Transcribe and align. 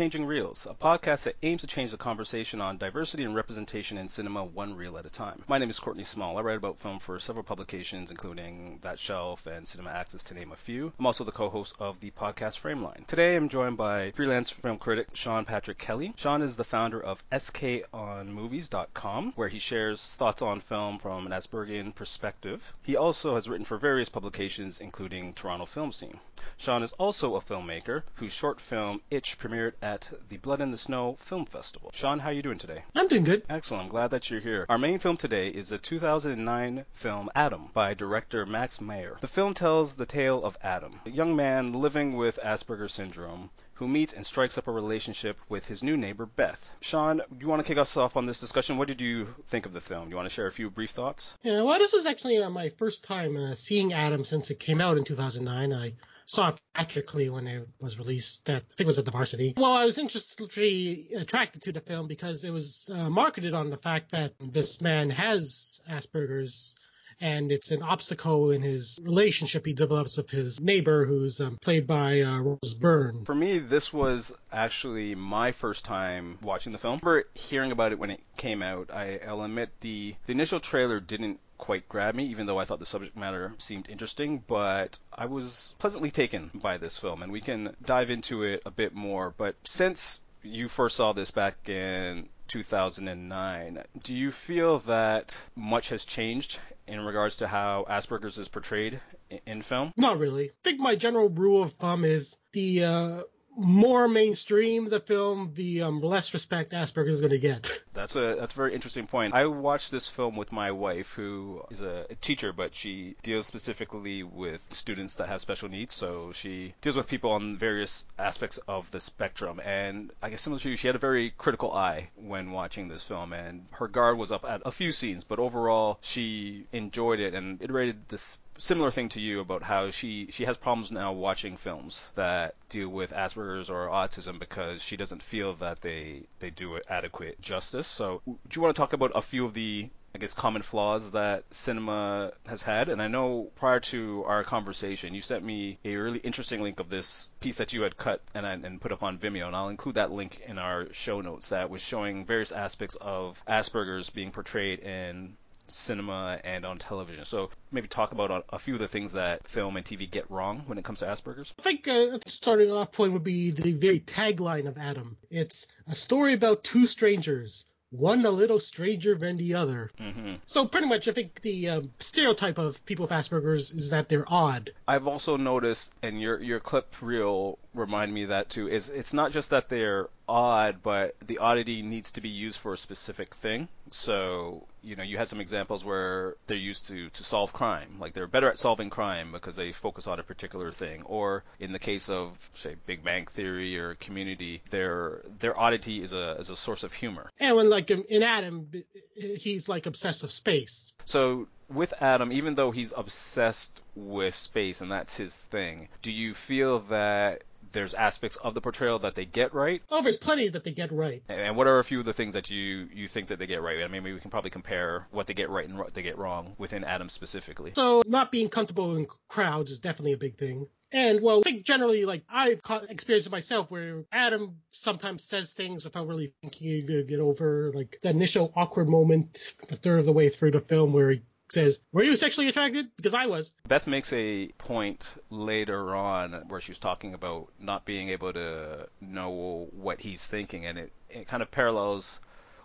Changing 0.00 0.24
Reels, 0.24 0.64
a 0.64 0.72
podcast 0.72 1.24
that 1.24 1.36
aims 1.42 1.60
to 1.60 1.66
change 1.66 1.90
the 1.90 1.98
conversation 1.98 2.62
on 2.62 2.78
diversity 2.78 3.24
and 3.24 3.34
representation 3.34 3.98
in 3.98 4.08
cinema 4.08 4.42
one 4.42 4.74
reel 4.74 4.96
at 4.96 5.04
a 5.04 5.10
time. 5.10 5.44
My 5.46 5.58
name 5.58 5.68
is 5.68 5.78
Courtney 5.78 6.04
Small. 6.04 6.38
I 6.38 6.40
write 6.40 6.56
about 6.56 6.78
film 6.78 7.00
for 7.00 7.18
several 7.18 7.44
publications, 7.44 8.10
including 8.10 8.78
That 8.80 8.98
Shelf 8.98 9.46
and 9.46 9.68
Cinema 9.68 9.90
Axis, 9.90 10.24
to 10.24 10.34
name 10.34 10.52
a 10.52 10.56
few. 10.56 10.90
I'm 10.98 11.04
also 11.04 11.24
the 11.24 11.32
co-host 11.32 11.76
of 11.80 12.00
the 12.00 12.12
podcast 12.12 12.62
Frameline. 12.62 13.06
Today 13.08 13.36
I'm 13.36 13.50
joined 13.50 13.76
by 13.76 14.12
freelance 14.12 14.50
film 14.50 14.78
critic 14.78 15.08
Sean 15.12 15.44
Patrick 15.44 15.76
Kelly. 15.76 16.14
Sean 16.16 16.40
is 16.40 16.56
the 16.56 16.64
founder 16.64 16.98
of 16.98 17.22
SKOnMovies.com, 17.28 19.32
where 19.36 19.48
he 19.48 19.58
shares 19.58 20.14
thoughts 20.14 20.40
on 20.40 20.60
film 20.60 20.96
from 20.96 21.26
an 21.26 21.32
Aspergian 21.32 21.94
perspective. 21.94 22.72
He 22.84 22.96
also 22.96 23.34
has 23.34 23.50
written 23.50 23.66
for 23.66 23.76
various 23.76 24.08
publications, 24.08 24.80
including 24.80 25.34
Toronto 25.34 25.66
Film 25.66 25.92
Scene. 25.92 26.18
Sean 26.56 26.82
is 26.82 26.92
also 26.92 27.36
a 27.36 27.40
filmmaker 27.40 28.02
whose 28.14 28.32
short 28.32 28.62
film 28.62 29.02
Itch 29.10 29.38
premiered 29.38 29.74
at 29.82 29.89
the 30.28 30.36
Blood 30.36 30.60
in 30.60 30.70
the 30.70 30.76
Snow 30.76 31.14
Film 31.14 31.46
Festival. 31.46 31.90
Sean, 31.92 32.20
how 32.20 32.28
are 32.28 32.32
you 32.32 32.42
doing 32.42 32.58
today? 32.58 32.84
I'm 32.94 33.08
doing 33.08 33.24
good. 33.24 33.42
Excellent. 33.48 33.82
I'm 33.82 33.88
glad 33.88 34.12
that 34.12 34.30
you're 34.30 34.40
here. 34.40 34.66
Our 34.68 34.78
main 34.78 34.98
film 34.98 35.16
today 35.16 35.48
is 35.48 35.72
a 35.72 35.78
2009 35.78 36.84
film 36.92 37.30
Adam 37.34 37.70
by 37.72 37.94
director 37.94 38.46
Max 38.46 38.80
Mayer. 38.80 39.16
The 39.20 39.26
film 39.26 39.54
tells 39.54 39.96
the 39.96 40.06
tale 40.06 40.44
of 40.44 40.56
Adam, 40.62 41.00
a 41.06 41.10
young 41.10 41.34
man 41.34 41.72
living 41.72 42.16
with 42.16 42.38
Asperger's 42.44 42.92
syndrome 42.92 43.50
who 43.80 43.88
meets 43.88 44.12
and 44.12 44.26
strikes 44.26 44.58
up 44.58 44.68
a 44.68 44.70
relationship 44.70 45.40
with 45.48 45.66
his 45.66 45.82
new 45.82 45.96
neighbor 45.96 46.26
Beth. 46.26 46.70
Sean, 46.82 47.16
do 47.16 47.24
you 47.40 47.48
want 47.48 47.64
to 47.64 47.66
kick 47.66 47.78
us 47.78 47.96
off 47.96 48.16
on 48.16 48.26
this 48.26 48.38
discussion? 48.38 48.76
What 48.76 48.88
did 48.88 49.00
you 49.00 49.24
think 49.46 49.64
of 49.64 49.72
the 49.72 49.80
film? 49.80 50.04
Do 50.04 50.10
you 50.10 50.16
want 50.16 50.28
to 50.28 50.34
share 50.34 50.46
a 50.46 50.52
few 50.52 50.68
brief 50.68 50.90
thoughts? 50.90 51.38
Yeah, 51.42 51.62
well, 51.62 51.78
this 51.78 51.92
was 51.92 52.04
actually 52.04 52.38
uh, 52.38 52.50
my 52.50 52.68
first 52.68 53.04
time 53.04 53.36
uh, 53.38 53.54
seeing 53.54 53.94
Adam 53.94 54.22
since 54.22 54.50
it 54.50 54.60
came 54.60 54.82
out 54.82 54.98
in 54.98 55.04
2009. 55.04 55.72
I 55.72 55.94
saw 56.30 56.50
it 56.50 56.60
theatrically 56.76 57.28
when 57.28 57.46
it 57.46 57.68
was 57.80 57.98
released. 57.98 58.48
At, 58.48 58.62
I 58.62 58.74
think 58.76 58.80
it 58.80 58.86
was 58.86 58.98
at 58.98 59.04
the 59.04 59.10
Varsity. 59.10 59.54
Well, 59.56 59.72
I 59.72 59.84
was 59.84 59.98
interestingly 59.98 61.08
attracted 61.16 61.62
to 61.62 61.72
the 61.72 61.80
film 61.80 62.06
because 62.06 62.44
it 62.44 62.52
was 62.52 62.88
uh, 62.92 63.10
marketed 63.10 63.52
on 63.52 63.70
the 63.70 63.76
fact 63.76 64.12
that 64.12 64.34
this 64.38 64.80
man 64.80 65.10
has 65.10 65.80
Asperger's 65.88 66.76
and 67.22 67.52
it's 67.52 67.70
an 67.70 67.82
obstacle 67.82 68.50
in 68.50 68.62
his 68.62 68.98
relationship 69.02 69.66
he 69.66 69.74
develops 69.74 70.16
with 70.16 70.30
his 70.30 70.58
neighbor, 70.58 71.04
who's 71.04 71.40
um, 71.40 71.58
played 71.60 71.86
by 71.86 72.22
uh, 72.22 72.38
Rose 72.38 72.74
Byrne. 72.74 73.26
For 73.26 73.34
me, 73.34 73.58
this 73.58 73.92
was 73.92 74.32
actually 74.50 75.14
my 75.14 75.52
first 75.52 75.84
time 75.84 76.38
watching 76.42 76.72
the 76.72 76.78
film. 76.78 77.00
I 77.02 77.06
remember 77.06 77.28
hearing 77.34 77.72
about 77.72 77.92
it 77.92 77.98
when 77.98 78.10
it 78.10 78.22
came 78.38 78.62
out. 78.62 78.90
I, 78.90 79.20
I'll 79.26 79.42
admit 79.42 79.68
the 79.80 80.14
the 80.24 80.32
initial 80.32 80.60
trailer 80.60 80.98
didn't 80.98 81.40
quite 81.60 81.88
grab 81.88 82.14
me, 82.14 82.24
even 82.24 82.46
though 82.46 82.58
I 82.58 82.64
thought 82.64 82.80
the 82.80 82.86
subject 82.86 83.16
matter 83.16 83.52
seemed 83.58 83.88
interesting. 83.88 84.42
But 84.44 84.98
I 85.12 85.26
was 85.26 85.74
pleasantly 85.78 86.10
taken 86.10 86.50
by 86.54 86.78
this 86.78 86.98
film, 86.98 87.22
and 87.22 87.30
we 87.30 87.40
can 87.40 87.76
dive 87.84 88.10
into 88.10 88.42
it 88.42 88.62
a 88.64 88.70
bit 88.70 88.94
more. 88.94 89.32
But 89.36 89.54
since 89.64 90.20
you 90.42 90.68
first 90.68 90.96
saw 90.96 91.12
this 91.12 91.30
back 91.30 91.68
in 91.68 92.28
2009, 92.48 93.84
do 94.02 94.14
you 94.14 94.30
feel 94.30 94.78
that 94.80 95.40
much 95.54 95.90
has 95.90 96.04
changed 96.04 96.58
in 96.86 97.00
regards 97.04 97.36
to 97.36 97.46
how 97.46 97.84
Asperger's 97.88 98.38
is 98.38 98.48
portrayed 98.48 98.98
in 99.46 99.62
film? 99.62 99.92
Not 99.96 100.18
really. 100.18 100.48
I 100.48 100.52
think 100.64 100.80
my 100.80 100.96
general 100.96 101.28
rule 101.28 101.62
of 101.62 101.74
thumb 101.74 102.04
is 102.04 102.38
the 102.52 102.84
uh, 102.84 103.22
more 103.56 104.08
mainstream 104.08 104.88
the 104.88 105.00
film, 105.00 105.52
the 105.54 105.82
um, 105.82 106.00
less 106.00 106.32
respect 106.34 106.72
Asperger's 106.72 107.14
is 107.14 107.20
going 107.20 107.32
to 107.32 107.38
get. 107.38 107.82
That's 107.92 108.14
a 108.14 108.36
that's 108.36 108.54
a 108.54 108.56
very 108.56 108.72
interesting 108.72 109.08
point. 109.08 109.34
I 109.34 109.46
watched 109.46 109.90
this 109.90 110.08
film 110.08 110.36
with 110.36 110.52
my 110.52 110.70
wife, 110.70 111.12
who 111.14 111.64
is 111.70 111.82
a, 111.82 112.06
a, 112.08 112.14
teacher, 112.14 112.52
but 112.52 112.72
she 112.72 113.16
deals 113.24 113.48
specifically 113.48 114.22
with 114.22 114.64
students 114.72 115.16
that 115.16 115.26
have 115.26 115.40
special 115.40 115.68
needs. 115.68 115.92
So 115.92 116.30
she 116.30 116.72
deals 116.82 116.96
with 116.96 117.08
people 117.08 117.32
on 117.32 117.56
various 117.56 118.06
aspects 118.16 118.58
of 118.58 118.88
the 118.92 119.00
spectrum. 119.00 119.60
And 119.62 120.12
I 120.22 120.30
guess 120.30 120.40
similar 120.42 120.60
to 120.60 120.70
you, 120.70 120.76
she 120.76 120.86
had 120.86 120.94
a 120.94 121.00
very 121.00 121.30
critical 121.30 121.72
eye 121.72 122.10
when 122.14 122.52
watching 122.52 122.86
this 122.86 123.06
film, 123.06 123.32
and 123.32 123.66
her 123.72 123.88
guard 123.88 124.16
was 124.16 124.30
up 124.30 124.44
at 124.44 124.62
a 124.64 124.70
few 124.70 124.92
scenes, 124.92 125.24
but 125.24 125.40
overall 125.40 125.98
she 126.00 126.66
enjoyed 126.72 127.18
it 127.18 127.34
and 127.34 127.60
iterated 127.60 128.08
this 128.08 128.38
similar 128.60 128.90
thing 128.90 129.08
to 129.08 129.20
you 129.20 129.40
about 129.40 129.62
how 129.62 129.90
she 129.90 130.28
she 130.30 130.44
has 130.44 130.56
problems 130.56 130.92
now 130.92 131.12
watching 131.12 131.56
films 131.56 132.10
that 132.14 132.54
deal 132.68 132.88
with 132.88 133.12
Asperger's 133.12 133.70
or 133.70 133.88
autism 133.88 134.38
because 134.38 134.82
she 134.82 134.96
doesn't 134.96 135.22
feel 135.22 135.54
that 135.54 135.80
they 135.80 136.22
they 136.38 136.50
do 136.50 136.78
adequate 136.88 137.40
justice. 137.40 137.86
So, 137.86 138.22
do 138.26 138.38
you 138.52 138.62
want 138.62 138.76
to 138.76 138.80
talk 138.80 138.92
about 138.92 139.12
a 139.14 139.22
few 139.22 139.44
of 139.44 139.54
the 139.54 139.88
I 140.12 140.18
guess 140.18 140.34
common 140.34 140.62
flaws 140.62 141.12
that 141.12 141.44
cinema 141.54 142.32
has 142.48 142.64
had. 142.64 142.88
And 142.88 143.00
I 143.00 143.06
know 143.06 143.50
prior 143.54 143.78
to 143.80 144.24
our 144.24 144.42
conversation, 144.42 145.14
you 145.14 145.20
sent 145.20 145.44
me 145.44 145.78
a 145.84 145.94
really 145.96 146.18
interesting 146.18 146.62
link 146.62 146.80
of 146.80 146.88
this 146.88 147.30
piece 147.38 147.58
that 147.58 147.72
you 147.72 147.82
had 147.82 147.96
cut 147.96 148.20
and, 148.34 148.44
and 148.44 148.80
put 148.80 148.90
up 148.90 149.04
on 149.04 149.18
Vimeo, 149.18 149.46
and 149.46 149.54
I'll 149.54 149.68
include 149.68 149.94
that 149.94 150.10
link 150.10 150.40
in 150.40 150.58
our 150.58 150.92
show 150.92 151.20
notes. 151.20 151.50
That 151.50 151.70
was 151.70 151.80
showing 151.80 152.24
various 152.24 152.50
aspects 152.50 152.96
of 152.96 153.42
Asperger's 153.46 154.10
being 154.10 154.32
portrayed 154.32 154.80
in 154.80 155.36
cinema 155.70 156.38
and 156.44 156.64
on 156.64 156.78
television. 156.78 157.24
So 157.24 157.50
maybe 157.70 157.88
talk 157.88 158.12
about 158.12 158.44
a 158.50 158.58
few 158.58 158.74
of 158.74 158.80
the 158.80 158.88
things 158.88 159.14
that 159.14 159.46
film 159.46 159.76
and 159.76 159.84
TV 159.84 160.10
get 160.10 160.30
wrong 160.30 160.64
when 160.66 160.78
it 160.78 160.84
comes 160.84 161.00
to 161.00 161.06
Asperger's. 161.06 161.54
I 161.58 161.62
think 161.62 161.88
uh, 161.88 162.18
starting 162.26 162.70
off 162.70 162.92
point 162.92 163.12
would 163.12 163.24
be 163.24 163.50
the 163.50 163.72
very 163.72 164.00
tagline 164.00 164.66
of 164.66 164.78
Adam. 164.78 165.16
It's 165.30 165.66
a 165.88 165.94
story 165.94 166.34
about 166.34 166.64
two 166.64 166.86
strangers 166.86 167.64
one 167.90 168.24
a 168.24 168.30
little 168.30 168.60
stranger 168.60 169.16
than 169.16 169.36
the 169.36 169.54
other. 169.54 169.90
Mm-hmm. 169.98 170.34
So 170.46 170.66
pretty 170.66 170.86
much, 170.86 171.08
I 171.08 171.12
think 171.12 171.40
the 171.40 171.68
um, 171.70 171.92
stereotype 171.98 172.58
of 172.58 172.84
people 172.86 173.04
with 173.04 173.12
Asperger's 173.12 173.72
is 173.72 173.90
that 173.90 174.08
they're 174.08 174.24
odd. 174.26 174.70
I've 174.86 175.06
also 175.06 175.36
noticed, 175.36 175.94
and 176.02 176.20
your 176.20 176.40
your 176.40 176.60
clip 176.60 176.94
reel 177.02 177.58
remind 177.74 178.12
me 178.12 178.24
of 178.24 178.28
that 178.28 178.48
too. 178.48 178.68
Is 178.68 178.88
it's 178.88 179.12
not 179.12 179.32
just 179.32 179.50
that 179.50 179.68
they're 179.68 180.08
odd, 180.28 180.82
but 180.82 181.16
the 181.26 181.38
oddity 181.38 181.82
needs 181.82 182.12
to 182.12 182.20
be 182.20 182.28
used 182.28 182.60
for 182.60 182.72
a 182.72 182.78
specific 182.78 183.34
thing. 183.34 183.68
So 183.90 184.66
you 184.82 184.96
know, 184.96 185.02
you 185.02 185.18
had 185.18 185.28
some 185.28 185.40
examples 185.40 185.84
where 185.84 186.36
they're 186.46 186.56
used 186.56 186.88
to 186.88 187.08
to 187.10 187.24
solve 187.24 187.52
crime, 187.52 187.96
like 187.98 188.12
they're 188.12 188.26
better 188.26 188.48
at 188.48 188.58
solving 188.58 188.90
crime 188.90 189.32
because 189.32 189.56
they 189.56 189.72
focus 189.72 190.06
on 190.06 190.18
a 190.18 190.22
particular 190.22 190.70
thing. 190.70 191.02
Or 191.04 191.44
in 191.58 191.72
the 191.72 191.78
case 191.78 192.08
of 192.08 192.36
say 192.54 192.76
Big 192.86 193.04
Bang 193.04 193.26
Theory 193.26 193.78
or 193.78 193.94
Community, 193.94 194.62
their 194.70 195.22
their 195.38 195.58
oddity 195.58 196.02
is 196.02 196.12
a 196.12 196.32
is 196.38 196.50
a 196.50 196.56
source 196.56 196.82
of 196.82 196.92
humor. 196.92 197.30
And 197.38 197.56
when 197.56 197.68
like 197.68 197.90
in 197.90 198.22
Adam, 198.22 198.70
he's 199.14 199.68
like 199.68 199.86
obsessed 199.86 200.22
with 200.22 200.32
space. 200.32 200.92
So 201.04 201.48
with 201.68 201.94
Adam, 202.00 202.32
even 202.32 202.54
though 202.54 202.70
he's 202.70 202.92
obsessed 202.96 203.82
with 203.94 204.34
space 204.34 204.80
and 204.80 204.90
that's 204.90 205.16
his 205.16 205.40
thing, 205.40 205.88
do 206.02 206.10
you 206.10 206.34
feel 206.34 206.80
that 206.80 207.42
there's 207.72 207.94
aspects 207.94 208.36
of 208.36 208.54
the 208.54 208.60
portrayal 208.60 209.00
that 209.00 209.14
they 209.14 209.24
get 209.24 209.54
right. 209.54 209.82
Oh, 209.90 210.02
there's 210.02 210.16
plenty 210.16 210.48
that 210.48 210.64
they 210.64 210.72
get 210.72 210.92
right. 210.92 211.22
And 211.28 211.56
what 211.56 211.66
are 211.66 211.78
a 211.78 211.84
few 211.84 212.00
of 212.00 212.04
the 212.04 212.12
things 212.12 212.34
that 212.34 212.50
you 212.50 212.88
you 212.92 213.08
think 213.08 213.28
that 213.28 213.38
they 213.38 213.46
get 213.46 213.62
right? 213.62 213.82
I 213.82 213.88
mean, 213.88 214.02
we 214.02 214.18
can 214.18 214.30
probably 214.30 214.50
compare 214.50 215.06
what 215.10 215.26
they 215.26 215.34
get 215.34 215.50
right 215.50 215.68
and 215.68 215.78
what 215.78 215.94
they 215.94 216.02
get 216.02 216.18
wrong 216.18 216.54
within 216.58 216.84
Adam 216.84 217.08
specifically. 217.08 217.72
So, 217.74 218.02
not 218.06 218.30
being 218.30 218.48
comfortable 218.48 218.96
in 218.96 219.06
crowds 219.28 219.70
is 219.70 219.78
definitely 219.78 220.12
a 220.12 220.18
big 220.18 220.36
thing. 220.36 220.66
And 220.92 221.20
well, 221.20 221.38
I 221.38 221.42
think 221.42 221.64
generally, 221.64 222.04
like 222.04 222.24
I've 222.28 222.60
experienced 222.88 223.28
it 223.28 223.30
myself, 223.30 223.70
where 223.70 224.04
Adam 224.10 224.56
sometimes 224.70 225.22
says 225.22 225.52
things 225.52 225.84
without 225.84 226.08
really 226.08 226.34
thinking 226.42 226.86
to 226.88 227.04
get 227.04 227.20
over, 227.20 227.70
like 227.72 227.98
the 228.02 228.10
initial 228.10 228.52
awkward 228.56 228.88
moment, 228.88 229.54
the 229.68 229.76
third 229.76 230.00
of 230.00 230.06
the 230.06 230.12
way 230.12 230.28
through 230.28 230.50
the 230.50 230.60
film, 230.60 230.92
where 230.92 231.10
he 231.10 231.20
says, 231.52 231.80
Were 231.92 232.02
you 232.02 232.16
sexually 232.16 232.48
attracted? 232.48 232.88
Because 232.96 233.14
I 233.14 233.26
was. 233.26 233.52
Beth 233.66 233.86
makes 233.86 234.12
a 234.12 234.48
point 234.58 235.14
later 235.30 235.94
on 235.94 236.32
where 236.48 236.60
she's 236.60 236.78
talking 236.78 237.14
about 237.14 237.48
not 237.58 237.84
being 237.84 238.10
able 238.10 238.32
to 238.32 238.88
know 239.00 239.68
what 239.72 240.00
he's 240.00 240.26
thinking, 240.26 240.66
and 240.66 240.78
it, 240.78 240.92
it 241.08 241.28
kind 241.28 241.42
of 241.42 241.50
parallels 241.50 242.20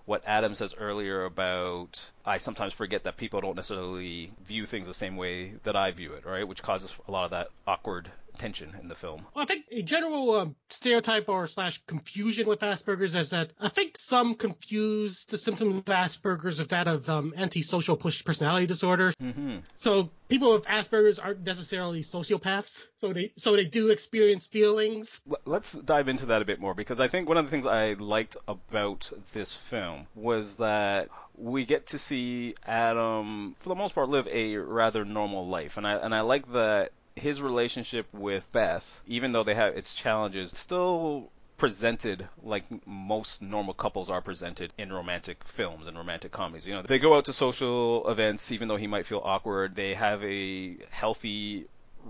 what 0.05 0.23
Adam 0.27 0.53
says 0.53 0.75
earlier 0.77 1.25
about 1.25 2.11
I 2.25 2.37
sometimes 2.37 2.73
forget 2.73 3.03
that 3.05 3.17
people 3.17 3.41
don't 3.41 3.55
necessarily 3.55 4.31
view 4.43 4.65
things 4.65 4.85
the 4.85 4.93
same 4.93 5.17
way 5.17 5.53
that 5.63 5.75
I 5.75 5.91
view 5.91 6.13
it, 6.13 6.25
right? 6.25 6.47
Which 6.47 6.61
causes 6.61 6.99
a 7.07 7.11
lot 7.11 7.25
of 7.25 7.31
that 7.31 7.47
awkward 7.65 8.09
tension 8.35 8.75
in 8.79 8.87
the 8.87 8.95
film. 8.95 9.25
Well, 9.33 9.43
I 9.43 9.45
think 9.45 9.65
a 9.71 9.81
general 9.81 10.31
um, 10.31 10.55
stereotype 10.69 11.29
or 11.29 11.47
slash 11.47 11.81
confusion 11.87 12.47
with 12.47 12.59
Asperger's 12.59 13.15
is 13.15 13.31
that 13.31 13.53
I 13.59 13.69
think 13.69 13.97
some 13.97 14.35
confuse 14.35 15.25
the 15.25 15.37
symptoms 15.37 15.75
of 15.75 15.85
Asperger's 15.85 16.59
with 16.59 16.69
that 16.69 16.87
of 16.87 17.09
um, 17.09 17.33
antisocial 17.37 17.97
personality 17.97 18.65
disorder. 18.65 19.11
Mm-hmm. 19.21 19.57
So 19.75 20.09
people 20.29 20.53
with 20.53 20.65
Asperger's 20.65 21.19
aren't 21.19 21.45
necessarily 21.45 22.01
sociopaths, 22.01 22.85
so 22.97 23.13
they 23.13 23.31
so 23.37 23.55
they 23.55 23.65
do 23.65 23.89
experience 23.89 24.47
feelings. 24.47 25.21
Let's 25.45 25.73
dive 25.73 26.07
into 26.07 26.27
that 26.27 26.41
a 26.41 26.45
bit 26.45 26.59
more 26.59 26.73
because 26.73 26.99
I 26.99 27.07
think 27.07 27.27
one 27.27 27.37
of 27.37 27.45
the 27.45 27.51
things 27.51 27.65
I 27.65 27.93
liked 27.93 28.37
about 28.47 29.11
this 29.33 29.55
film 29.55 30.07
was 30.15 30.57
that 30.57 31.09
we 31.37 31.65
get 31.65 31.87
to 31.87 31.97
see 31.97 32.55
Adam, 32.65 33.55
for 33.57 33.69
the 33.69 33.75
most 33.75 33.95
part, 33.95 34.09
live 34.09 34.27
a 34.29 34.57
rather 34.57 35.05
normal 35.05 35.47
life, 35.47 35.77
and 35.77 35.85
I 35.85 35.93
and 35.93 36.13
I 36.13 36.21
like 36.21 36.51
that 36.53 36.91
his 37.15 37.41
relationship 37.41 38.07
with 38.13 38.51
Beth, 38.51 39.01
even 39.07 39.31
though 39.31 39.43
they 39.43 39.55
have 39.55 39.77
its 39.77 39.95
challenges, 39.95 40.51
still 40.51 41.29
presented 41.57 42.27
like 42.43 42.65
most 42.85 43.41
normal 43.41 43.73
couples 43.73 44.09
are 44.09 44.21
presented 44.21 44.73
in 44.77 44.91
romantic 44.91 45.43
films 45.43 45.87
and 45.87 45.97
romantic 45.97 46.31
comedies. 46.31 46.67
You 46.67 46.75
know, 46.75 46.81
they 46.81 46.99
go 46.99 47.15
out 47.15 47.25
to 47.25 47.33
social 47.33 48.09
events 48.09 48.51
even 48.51 48.67
though 48.67 48.75
he 48.75 48.87
might 48.87 49.05
feel 49.05 49.21
awkward. 49.23 49.75
They 49.75 49.93
have 49.93 50.23
a 50.23 50.75
healthy 50.91 51.67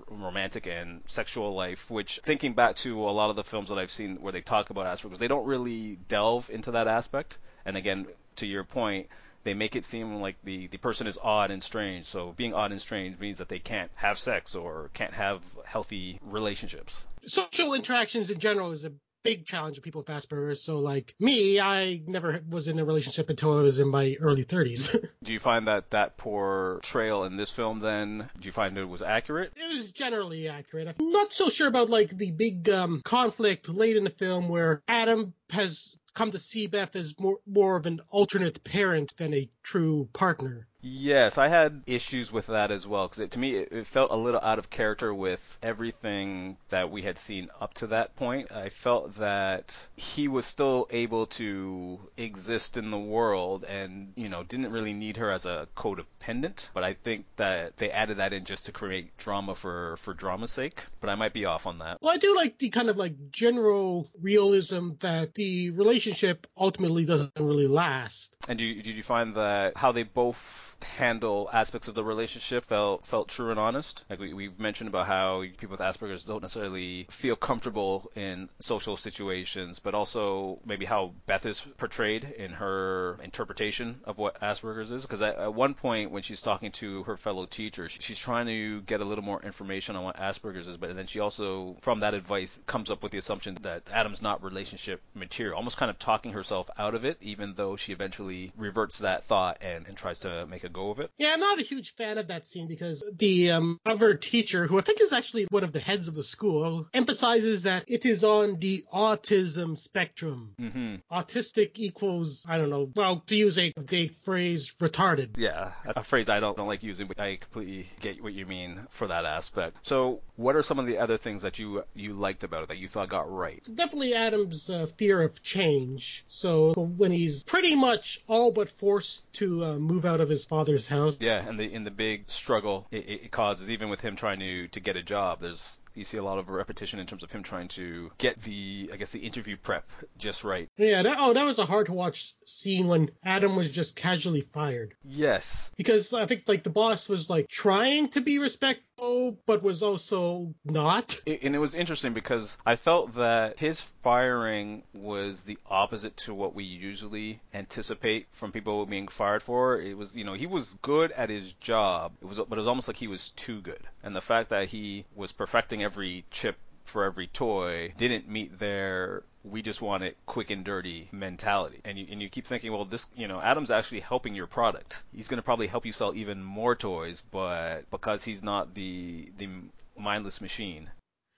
romantic 0.09 0.67
and 0.67 1.01
sexual 1.05 1.53
life, 1.53 1.91
which 1.91 2.19
thinking 2.23 2.53
back 2.53 2.75
to 2.77 3.07
a 3.07 3.11
lot 3.11 3.29
of 3.29 3.35
the 3.35 3.43
films 3.43 3.69
that 3.69 3.77
I've 3.77 3.91
seen 3.91 4.17
where 4.17 4.33
they 4.33 4.41
talk 4.41 4.71
about 4.71 4.87
Asperger's, 4.87 5.19
they 5.19 5.27
don't 5.27 5.45
really 5.45 5.97
delve 6.07 6.49
into 6.49 6.71
that 6.71 6.87
aspect. 6.87 7.37
And 7.65 7.77
again, 7.77 8.07
to 8.37 8.47
your 8.47 8.63
point, 8.63 9.07
they 9.45 9.53
make 9.53 9.77
it 9.77 9.85
seem 9.85 10.19
like 10.19 10.35
the, 10.43 10.67
the 10.67 10.77
person 10.77 11.07
is 11.07 11.17
odd 11.21 11.51
and 11.51 11.63
strange. 11.63 12.05
So 12.05 12.33
being 12.33 12.53
odd 12.53 12.71
and 12.71 12.81
strange 12.81 13.17
means 13.19 13.37
that 13.37 13.47
they 13.47 13.59
can't 13.59 13.91
have 13.95 14.17
sex 14.17 14.55
or 14.55 14.89
can't 14.93 15.13
have 15.13 15.41
healthy 15.65 16.19
relationships. 16.23 17.07
Social 17.25 17.73
interactions 17.73 18.29
in 18.29 18.39
general 18.39 18.71
is 18.71 18.83
a 18.83 18.91
big 19.25 19.45
challenge 19.45 19.77
of 19.77 19.83
people 19.83 20.01
with 20.01 20.07
Asperger's. 20.07 20.61
So, 20.61 20.77
like 20.79 21.15
me, 21.19 21.59
I 21.59 22.01
never 22.05 22.41
was 22.47 22.67
in 22.67 22.79
a 22.79 22.85
relationship 22.85 23.29
until 23.29 23.57
I 23.57 23.61
was 23.61 23.79
in 23.79 23.89
my 23.89 24.15
early 24.21 24.45
30s. 24.45 25.09
do 25.23 25.33
you 25.33 25.39
find 25.39 25.67
that 25.67 25.89
that 25.89 26.15
portrayal 26.15 27.23
in 27.25 27.35
this 27.35 27.51
film 27.51 27.79
then, 27.79 28.29
do 28.39 28.47
you 28.47 28.51
find 28.51 28.77
it 28.77 28.85
was 28.85 29.01
accurate? 29.01 29.51
It 29.55 29.73
was 29.73 29.91
generally 29.91 30.47
accurate. 30.47 30.95
I'm 30.99 31.11
not 31.11 31.33
so 31.33 31.49
sure 31.49 31.67
about 31.67 31.89
like 31.89 32.15
the 32.15 32.31
big 32.31 32.69
um, 32.69 33.01
conflict 33.03 33.67
late 33.67 33.97
in 33.97 34.03
the 34.03 34.09
film 34.11 34.47
where 34.47 34.83
Adam 34.87 35.33
has 35.49 35.97
come 36.15 36.31
to 36.31 36.39
see 36.39 36.65
Beth 36.65 36.95
as 36.95 37.19
more 37.19 37.39
more 37.45 37.75
of 37.75 37.85
an 37.85 37.99
alternate 38.09 38.63
parent 38.63 39.15
than 39.17 39.33
a 39.33 39.49
true 39.61 40.09
partner. 40.13 40.67
Yes, 40.87 41.39
I 41.39 41.47
had 41.47 41.81
issues 41.87 42.31
with 42.31 42.45
that 42.47 42.69
as 42.69 42.85
well 42.85 43.07
because 43.07 43.27
to 43.27 43.39
me 43.39 43.55
it, 43.55 43.71
it, 43.71 43.87
felt 43.87 44.11
a 44.11 44.15
little 44.15 44.39
out 44.39 44.59
of 44.59 44.69
character 44.69 45.11
with 45.11 45.57
everything 45.63 46.57
that 46.69 46.91
we 46.91 47.01
had 47.01 47.17
seen 47.17 47.49
up 47.59 47.73
to 47.75 47.87
that 47.87 48.15
point. 48.15 48.51
I 48.51 48.69
felt 48.69 49.15
that 49.15 49.87
he 49.95 50.27
was 50.27 50.45
still 50.45 50.87
able 50.91 51.25
to 51.41 51.99
exist 52.17 52.77
in 52.77 52.91
the 52.91 52.99
world 52.99 53.63
and 53.63 54.13
you 54.15 54.29
know 54.29 54.43
didn't 54.43 54.71
really 54.71 54.93
need 54.93 55.17
her 55.17 55.31
as 55.31 55.47
a 55.47 55.67
codependent. 55.75 56.69
But 56.75 56.83
I 56.83 56.93
think 56.93 57.25
that 57.37 57.77
they 57.77 57.89
added 57.89 58.17
that 58.17 58.33
in 58.33 58.45
just 58.45 58.67
to 58.67 58.71
create 58.71 59.17
drama 59.17 59.55
for 59.55 59.97
for 59.97 60.13
drama's 60.13 60.51
sake. 60.51 60.83
But 61.01 61.09
I 61.09 61.15
might 61.15 61.33
be 61.33 61.45
off 61.45 61.65
on 61.65 61.79
that. 61.79 61.97
Well, 61.99 62.13
I 62.13 62.17
do 62.17 62.35
like 62.35 62.59
the 62.59 62.69
kind 62.69 62.89
of 62.89 62.97
like 62.97 63.31
general 63.31 64.11
realism 64.21 64.91
that 64.99 65.33
the 65.33 65.71
relationship 65.71 66.45
ultimately 66.55 67.05
doesn't 67.05 67.31
really 67.39 67.67
last. 67.67 68.37
And 68.47 68.59
do, 68.59 68.81
did 68.83 68.95
you 68.95 69.03
find 69.03 69.33
that 69.33 69.75
how 69.77 69.91
they 69.91 70.03
both 70.03 70.74
handle 70.97 71.49
aspects 71.51 71.87
of 71.87 71.95
the 71.95 72.03
relationship 72.03 72.63
felt 72.65 73.05
felt 73.05 73.27
true 73.27 73.51
and 73.51 73.59
honest. 73.59 74.05
Like 74.09 74.19
we, 74.19 74.33
we've 74.33 74.59
mentioned 74.59 74.87
about 74.87 75.07
how 75.07 75.41
people 75.41 75.71
with 75.71 75.79
Asperger's 75.79 76.23
don't 76.23 76.41
necessarily 76.41 77.05
feel 77.09 77.35
comfortable 77.35 78.09
in 78.15 78.49
social 78.59 78.95
situations, 78.95 79.79
but 79.79 79.95
also 79.95 80.59
maybe 80.65 80.85
how 80.85 81.13
Beth 81.25 81.45
is 81.45 81.61
portrayed 81.77 82.23
in 82.23 82.51
her 82.51 83.17
interpretation 83.23 83.99
of 84.05 84.17
what 84.17 84.41
Asperger's 84.41 84.91
is. 84.91 85.05
Because 85.05 85.21
at, 85.21 85.37
at 85.37 85.53
one 85.53 85.73
point 85.73 86.11
when 86.11 86.21
she's 86.21 86.41
talking 86.41 86.71
to 86.73 87.03
her 87.03 87.17
fellow 87.17 87.45
teacher, 87.45 87.89
she's 87.89 88.19
trying 88.19 88.47
to 88.47 88.81
get 88.81 89.01
a 89.01 89.05
little 89.05 89.23
more 89.23 89.41
information 89.41 89.95
on 89.95 90.03
what 90.03 90.17
Asperger's 90.17 90.67
is, 90.67 90.77
but 90.77 90.95
then 90.95 91.07
she 91.07 91.19
also, 91.19 91.75
from 91.81 92.01
that 92.01 92.13
advice, 92.13 92.63
comes 92.65 92.91
up 92.91 93.03
with 93.03 93.11
the 93.11 93.17
assumption 93.17 93.55
that 93.61 93.83
Adam's 93.91 94.21
not 94.21 94.43
relationship 94.43 95.01
material, 95.13 95.55
almost 95.55 95.77
kind 95.77 95.89
of 95.89 95.99
talking 95.99 96.33
herself 96.33 96.69
out 96.77 96.95
of 96.95 97.05
it, 97.05 97.17
even 97.21 97.53
though 97.55 97.75
she 97.75 97.93
eventually 97.93 98.51
reverts 98.57 98.99
that 98.99 99.23
thought 99.23 99.57
and, 99.61 99.87
and 99.87 99.95
tries 99.95 100.19
to 100.19 100.45
make 100.47 100.63
a 100.63 100.69
go 100.75 100.91
of 100.91 100.99
it. 100.99 101.11
Yeah, 101.17 101.31
I'm 101.33 101.39
not 101.39 101.59
a 101.59 101.63
huge 101.63 101.95
fan 101.95 102.17
of 102.17 102.27
that 102.27 102.45
scene 102.45 102.67
because 102.67 103.03
the 103.17 103.51
um, 103.51 103.79
other 103.85 104.15
teacher, 104.15 104.67
who 104.67 104.77
I 104.77 104.81
think 104.81 105.01
is 105.01 105.13
actually 105.13 105.47
one 105.49 105.63
of 105.63 105.71
the 105.71 105.79
heads 105.79 106.07
of 106.07 106.15
the 106.15 106.23
school, 106.23 106.87
emphasizes 106.93 107.63
that 107.63 107.85
it 107.87 108.05
is 108.05 108.23
on 108.23 108.59
the 108.59 108.83
autism 108.93 109.77
spectrum. 109.77 110.53
Mm-hmm. 110.59 110.95
Autistic 111.11 111.71
equals, 111.75 112.45
I 112.47 112.57
don't 112.57 112.69
know, 112.69 112.87
well, 112.95 113.23
to 113.27 113.35
use 113.35 113.57
a, 113.57 113.73
a 113.91 114.07
phrase, 114.07 114.75
retarded. 114.79 115.37
Yeah, 115.37 115.71
a 115.95 116.03
phrase 116.03 116.29
I 116.29 116.39
don't, 116.39 116.57
don't 116.57 116.67
like 116.67 116.83
using, 116.83 117.07
but 117.07 117.19
I 117.19 117.35
completely 117.35 117.87
get 118.01 118.21
what 118.21 118.33
you 118.33 118.45
mean 118.45 118.81
for 118.89 119.07
that 119.07 119.25
aspect. 119.25 119.77
So, 119.83 120.21
what 120.35 120.55
are 120.55 120.61
some 120.61 120.79
of 120.79 120.87
the 120.87 120.97
other 120.97 121.17
things 121.17 121.43
that 121.43 121.59
you 121.59 121.83
you 121.93 122.13
liked 122.13 122.43
about 122.43 122.63
it 122.63 122.67
that 122.69 122.77
you 122.77 122.87
thought 122.87 123.09
got 123.09 123.31
right? 123.31 123.61
Definitely 123.73 124.13
Adam's 124.13 124.69
uh, 124.69 124.85
fear 124.97 125.21
of 125.21 125.41
change. 125.41 126.25
So 126.27 126.73
when 126.73 127.11
he's 127.11 127.43
pretty 127.43 127.75
much 127.75 128.21
all 128.27 128.51
but 128.51 128.69
forced 128.69 129.31
to 129.33 129.63
uh, 129.63 129.77
move 129.77 130.05
out 130.05 130.19
of 130.19 130.29
his 130.29 130.45
father's 130.55 130.87
house. 130.87 131.17
Yeah, 131.19 131.47
and 131.47 131.59
the 131.59 131.71
in 131.71 131.83
the 131.83 131.91
big 131.91 132.29
struggle 132.29 132.87
it, 132.91 133.09
it 133.09 133.31
causes, 133.31 133.71
even 133.71 133.89
with 133.89 134.01
him 134.01 134.15
trying 134.15 134.39
to 134.39 134.67
to 134.69 134.79
get 134.79 134.95
a 134.95 135.03
job, 135.03 135.39
there's 135.39 135.81
you 135.97 136.03
see 136.03 136.17
a 136.17 136.23
lot 136.23 136.39
of 136.39 136.49
repetition 136.49 136.99
in 136.99 137.05
terms 137.05 137.23
of 137.23 137.31
him 137.31 137.43
trying 137.43 137.67
to 137.69 138.11
get 138.17 138.37
the 138.41 138.89
I 138.93 138.97
guess 138.97 139.11
the 139.11 139.19
interview 139.19 139.57
prep 139.57 139.85
just 140.17 140.43
right. 140.43 140.69
Yeah, 140.77 141.03
that, 141.03 141.17
oh, 141.19 141.33
that 141.33 141.45
was 141.45 141.59
a 141.59 141.65
hard 141.65 141.87
to 141.87 141.93
watch 141.93 142.35
scene 142.45 142.87
when 142.87 143.11
Adam 143.23 143.55
was 143.55 143.69
just 143.71 143.95
casually 143.95 144.41
fired. 144.41 144.93
Yes, 145.03 145.71
because 145.77 146.13
I 146.13 146.25
think 146.25 146.43
like 146.47 146.63
the 146.63 146.69
boss 146.69 147.09
was 147.09 147.29
like 147.29 147.47
trying 147.47 148.09
to 148.09 148.21
be 148.21 148.39
respectful, 148.39 149.37
but 149.45 149.63
was 149.63 149.83
also 149.83 150.53
not. 150.63 151.19
It, 151.25 151.43
and 151.43 151.55
it 151.55 151.59
was 151.59 151.75
interesting 151.75 152.13
because 152.13 152.57
I 152.65 152.75
felt 152.75 153.15
that 153.15 153.59
his 153.59 153.81
firing 153.81 154.83
was 154.93 155.43
the 155.43 155.57
opposite 155.65 156.17
to 156.17 156.33
what 156.33 156.55
we 156.55 156.63
usually 156.63 157.39
anticipate 157.53 158.27
from 158.31 158.51
people 158.51 158.85
being 158.85 159.07
fired 159.07 159.43
for. 159.43 159.79
It 159.79 159.97
was 159.97 160.15
you 160.15 160.23
know 160.23 160.33
he 160.33 160.47
was 160.47 160.77
good 160.81 161.11
at 161.11 161.29
his 161.29 161.53
job. 161.53 162.13
It 162.21 162.27
was 162.27 162.37
but 162.37 162.57
it 162.57 162.61
was 162.61 162.67
almost 162.67 162.87
like 162.87 162.97
he 162.97 163.07
was 163.07 163.31
too 163.31 163.61
good, 163.61 163.81
and 164.03 164.15
the 164.15 164.21
fact 164.21 164.49
that 164.49 164.67
he 164.67 165.05
was 165.15 165.31
perfecting 165.31 165.83
every 165.85 166.25
chip 166.31 166.57
for 166.83 167.03
every 167.03 167.27
toy 167.27 167.93
didn't 167.97 168.27
meet 168.27 168.59
their 168.59 169.23
we 169.43 169.61
just 169.61 169.81
want 169.81 170.03
it 170.03 170.17
quick 170.25 170.49
and 170.49 170.65
dirty 170.65 171.07
mentality. 171.11 171.79
And 171.85 171.97
you, 171.99 172.07
and 172.09 172.21
you 172.21 172.29
keep 172.29 172.47
thinking, 172.47 172.71
well, 172.71 172.85
this, 172.85 173.07
you 173.15 173.27
know, 173.27 173.39
Adam's 173.39 173.69
actually 173.69 173.99
helping 173.99 174.33
your 174.33 174.47
product. 174.47 175.03
He's 175.13 175.27
going 175.27 175.37
to 175.37 175.43
probably 175.43 175.67
help 175.67 175.85
you 175.85 175.91
sell 175.91 176.15
even 176.15 176.43
more 176.43 176.75
toys, 176.75 177.21
but 177.21 177.89
because 177.91 178.23
he's 178.23 178.43
not 178.43 178.73
the 178.73 179.29
the 179.37 179.49
mindless 179.97 180.41
machine, 180.41 180.89